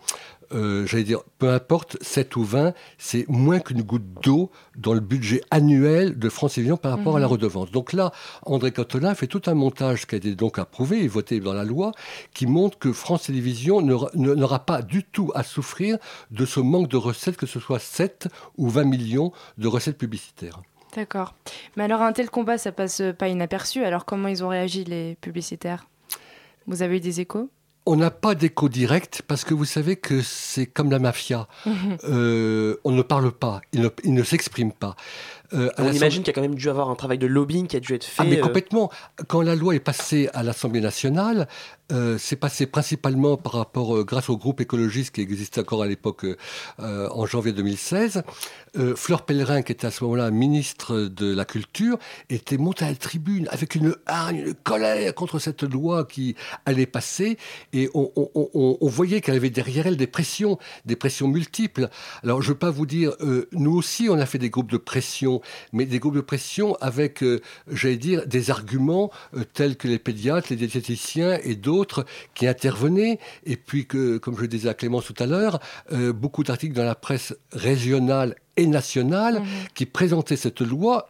[0.53, 5.01] euh, j'allais dire, peu importe, 7 ou 20, c'est moins qu'une goutte d'eau dans le
[5.01, 7.33] budget annuel de France Télévisions par rapport à la Mhm.
[7.33, 7.71] redevance.
[7.71, 8.13] Donc là,
[8.47, 11.65] André Cottelin fait tout un montage qui a été donc approuvé et voté dans la
[11.65, 11.93] loi,
[12.35, 15.99] qui montre que France Télévisions n'aura pas du tout à souffrir
[16.31, 20.61] de ce manque de recettes, que ce soit 7 ou 20 millions de recettes publicitaires.
[20.97, 21.35] D'accord.
[21.77, 23.85] Mais alors un tel combat, ça passe pas inaperçu.
[23.85, 25.87] Alors comment ils ont réagi les publicitaires?
[26.67, 27.51] Vous avez eu des échos?
[27.91, 31.49] On n'a pas d'écho direct parce que vous savez que c'est comme la mafia.
[32.05, 34.95] Euh, on ne parle pas, il ne, il ne s'exprime pas.
[35.55, 37.77] Euh, On imagine qu'il y a quand même dû avoir un travail de lobbying qui
[37.77, 38.23] a dû être fait.
[38.23, 38.91] Ah mais euh, complètement.
[39.29, 41.49] Quand la loi est passée à l'Assemblée nationale,
[41.91, 45.87] euh, c'est passé principalement par rapport, euh, grâce au groupe écologiste qui existait encore à
[45.87, 46.27] l'époque,
[46.79, 48.23] en janvier 2016.
[48.77, 52.91] Euh, Fleur Pellerin, qui était à ce moment-là ministre de la Culture, était montée à
[52.91, 56.37] la tribune avec une hargne, une colère contre cette loi qui
[56.67, 57.39] allait passer.
[57.73, 61.89] Et on, on- on- on voyait qu'elle avait derrière elle des pressions, des pressions multiples.
[62.23, 63.13] Alors je ne veux pas vous dire,
[63.53, 65.38] nous aussi on a fait des groupes de pression,
[65.73, 69.99] mais des groupes de pression avec, euh, j'allais dire, des arguments euh, tels que les
[69.99, 73.19] pédiatres, les diététiciens et d'autres qui intervenaient.
[73.45, 75.61] Et puis que, comme je le disais à Clémence tout à l'heure,
[75.93, 79.43] euh, beaucoup d'articles dans la presse régionale et nationale
[79.75, 81.09] qui présentaient cette loi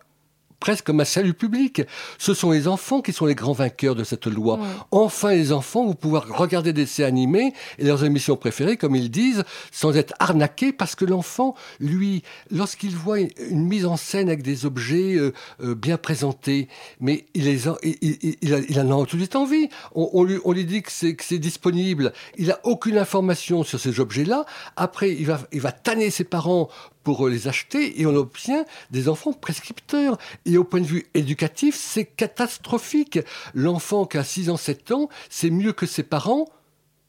[0.61, 1.83] presque comme un salut public.
[2.19, 4.59] Ce sont les enfants qui sont les grands vainqueurs de cette loi.
[4.91, 9.11] Enfin, les enfants vont pouvoir regarder des dessins animés et leurs émissions préférées, comme ils
[9.11, 14.29] disent, sans être arnaqués, parce que l'enfant, lui, lorsqu'il voit une, une mise en scène
[14.29, 15.33] avec des objets euh,
[15.63, 16.69] euh, bien présentés,
[17.01, 19.69] mais il, les en, il, il- il a- il en a tout de suite envie.
[19.95, 22.13] On, on lui, on lui dit que c'est que c'est disponible.
[22.37, 24.45] Il n'a aucune information sur ces objets-là.
[24.77, 26.69] Après, il va, il va tanner ses parents
[27.05, 30.19] pour les acheter et on obtient des enfants prescripteurs.
[30.45, 33.19] Et au point de vue éducatif, c'est catastrophique.
[33.55, 36.47] L'enfant qui a 6 ans, 7 ans, c'est mieux que ses parents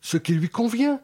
[0.01, 1.01] ce qui lui convient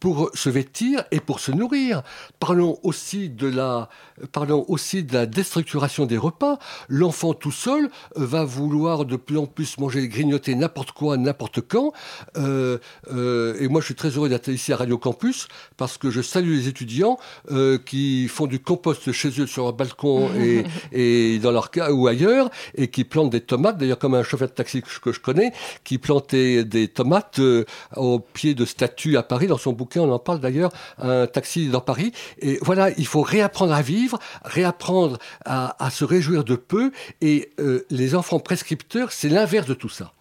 [0.00, 2.02] pour se vêtir et pour se nourrir.
[2.38, 3.88] Parlons aussi de la,
[4.32, 6.58] parlons aussi de la déstructuration des repas.
[6.88, 11.92] L'enfant tout seul va vouloir de plus en plus manger, grignoter n'importe quoi, n'importe quand.
[12.36, 12.78] Euh,
[13.12, 16.22] euh, et moi, je suis très heureux d'être ici à Radio Campus parce que je
[16.22, 17.18] salue les étudiants
[17.50, 21.92] euh, qui font du compost chez eux sur leur balcon et, et dans leur cas
[21.92, 23.78] ou ailleurs et qui plantent des tomates.
[23.78, 25.52] D'ailleurs, comme un chauffeur de taxi que je, que je connais,
[25.84, 27.64] qui plantait des tomates euh,
[27.96, 31.26] au pied de statues à Paris dans son bouquin bouquin, on en parle d'ailleurs, un
[31.26, 32.12] taxi dans Paris.
[32.38, 36.92] Et voilà, il faut réapprendre à vivre, réapprendre à, se réjouir de peu.
[37.20, 40.12] Et euh, les enfants prescripteurs, c'est l'inverse de tout ça.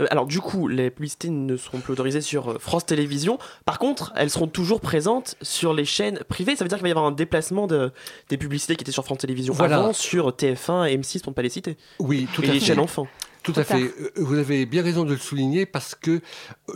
[0.00, 3.38] Euh, alors du coup, les publicités ne seront plus autorisées sur euh, France Télévisions.
[3.64, 6.56] Par contre, elles seront toujours présentes sur les chaînes privées.
[6.56, 7.92] Ça veut dire qu'il va y avoir un déplacement de,
[8.28, 11.42] des publicités qui étaient sur France Télévisions avant sur TF1 et M6 pour ne pas
[11.42, 11.76] les citer.
[12.00, 12.66] Oui, tout et à les fait.
[12.66, 13.06] chaînes enfants.
[13.42, 13.92] Tout à fait.
[14.16, 16.20] Vous avez bien raison de le souligner parce que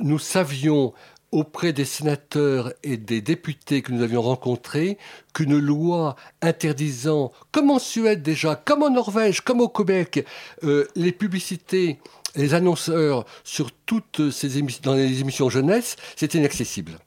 [0.01, 0.95] nous savions
[1.33, 4.97] auprès des sénateurs et des députés que nous avions rencontrés
[5.35, 10.25] qu'une loi interdisant, comme en Suède déjà, comme en Norvège, comme au Québec,
[10.63, 11.99] les publicités
[12.37, 16.99] les annonceurs sur toutes ces émissions, dans les émissions jeunesse, c'était inaccessible.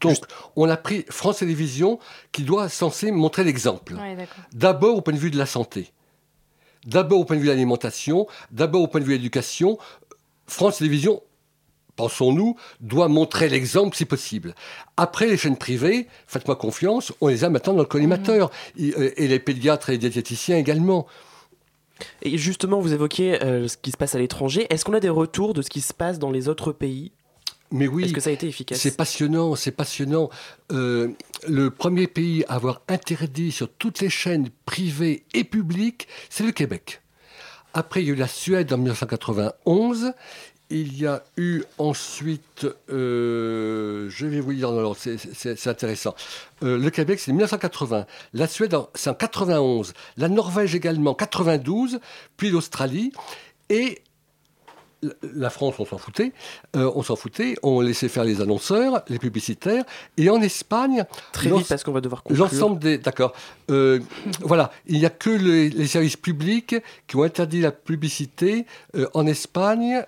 [0.00, 0.18] Donc,
[0.56, 1.98] on a pris France Télévisions
[2.32, 3.94] qui doit censé montrer l'exemple.
[4.52, 5.92] d'abord au point de vue de la santé,
[6.84, 9.78] d'abord au point de vue de l'alimentation, d'abord au point de vue de l'éducation.
[10.48, 11.22] France Télévisions,
[11.98, 14.54] pensons-nous, doit montrer l'exemple si possible.
[14.96, 18.50] Après, les chaînes privées, faites-moi confiance, on les a maintenant dans le collimateur.
[18.78, 18.90] Mmh.
[19.16, 21.06] Et les pédiatres et les diététiciens également.
[22.22, 24.66] Et justement, vous évoquez euh, ce qui se passe à l'étranger.
[24.70, 27.10] Est-ce qu'on a des retours de ce qui se passe dans les autres pays?
[27.70, 28.78] Mais oui, est-ce que ça a été efficace?
[28.78, 30.30] C'est passionnant, c'est passionnant.
[30.72, 31.08] Euh,
[31.46, 36.52] le premier pays à avoir interdit sur toutes les chaînes privées et publiques, c'est le
[36.52, 37.02] Québec.
[37.74, 40.12] Après, il y a eu la Suède en 1991
[40.70, 46.14] il y a eu ensuite, euh, je vais vous dire dans c'est intéressant.
[46.62, 48.06] Euh, le Québec, c'est 1980.
[48.34, 49.94] La Suède, c'est en 91.
[50.16, 52.00] La Norvège également, 92.
[52.36, 53.12] Puis l'Australie.
[53.70, 54.02] Et
[55.22, 56.32] la France, on s'en foutait.
[56.76, 57.54] Euh, on s'en foutait.
[57.62, 59.84] On laissait faire les annonceurs, les publicitaires.
[60.16, 61.04] Et en Espagne.
[61.32, 62.44] Très vite, parce qu'on va devoir conclure.
[62.44, 62.98] L'ensemble des.
[62.98, 63.32] D'accord.
[64.40, 64.70] voilà.
[64.86, 68.66] Il n'y a que les, les, services publics qui ont interdit la publicité
[69.14, 70.02] en Espagne,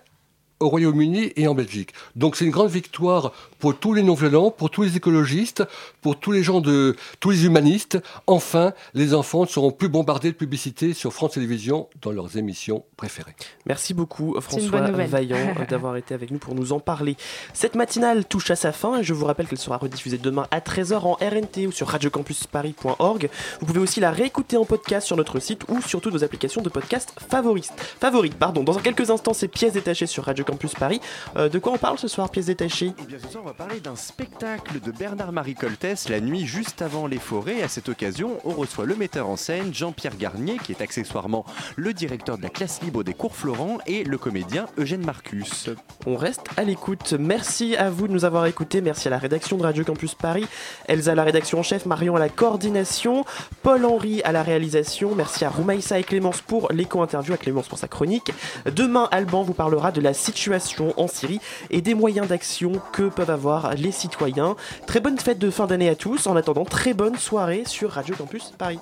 [0.60, 1.92] au Royaume-Uni et en Belgique.
[2.16, 5.64] Donc c'est une grande victoire pour tous les non-violents, pour tous les écologistes,
[6.02, 7.98] pour tous les gens de, tous les humanistes.
[8.26, 12.84] Enfin, les enfants ne seront plus bombardés de publicité sur France Télévisions dans leurs émissions
[12.96, 13.34] préférées.
[13.66, 17.16] Merci beaucoup François Vaillant d'avoir été avec nous pour nous en parler.
[17.54, 20.60] Cette matinale touche à sa fin et je vous rappelle qu'elle sera rediffusée demain à
[20.60, 23.30] 13h en RNT ou sur radiocampusparis.org.
[23.60, 26.62] Vous pouvez aussi la réécouter en podcast sur notre site ou sur toutes vos applications
[26.62, 27.72] de podcast favorites.
[28.00, 28.62] Favorites, pardon.
[28.62, 31.00] Dans quelques instants, c'est pièces détachées sur Radio Campus Paris.
[31.36, 33.54] Euh, de quoi on parle ce soir, pièces détachées Eh bien ce soir, on va
[33.54, 37.62] parler d'un spectacle de Bernard-Marie Coltès la nuit juste avant les forêts.
[37.62, 41.44] À cette occasion, on reçoit le metteur en scène Jean-Pierre Garnier, qui est accessoirement
[41.76, 45.70] le directeur de la classe libre des cours Florent, et le comédien Eugène Marcus.
[46.04, 47.14] On reste à l'écoute.
[47.16, 48.80] Merci à vous de nous avoir écoutés.
[48.80, 50.46] Merci à la rédaction de Radio Campus Paris,
[50.88, 53.24] Elsa à la rédaction en chef, Marion à la coordination,
[53.62, 55.14] Paul-Henri à la réalisation.
[55.14, 58.32] Merci à Roumaïssa et Clémence pour l'éco-interview, à Clémence pour sa chronique.
[58.66, 61.38] Demain, Alban vous parlera de la situation en Syrie
[61.68, 64.56] et des moyens d'action que peuvent avoir les citoyens.
[64.86, 66.26] Très bonne fête de fin d'année à tous.
[66.26, 68.78] En attendant, très bonne soirée sur Radio Campus Paris.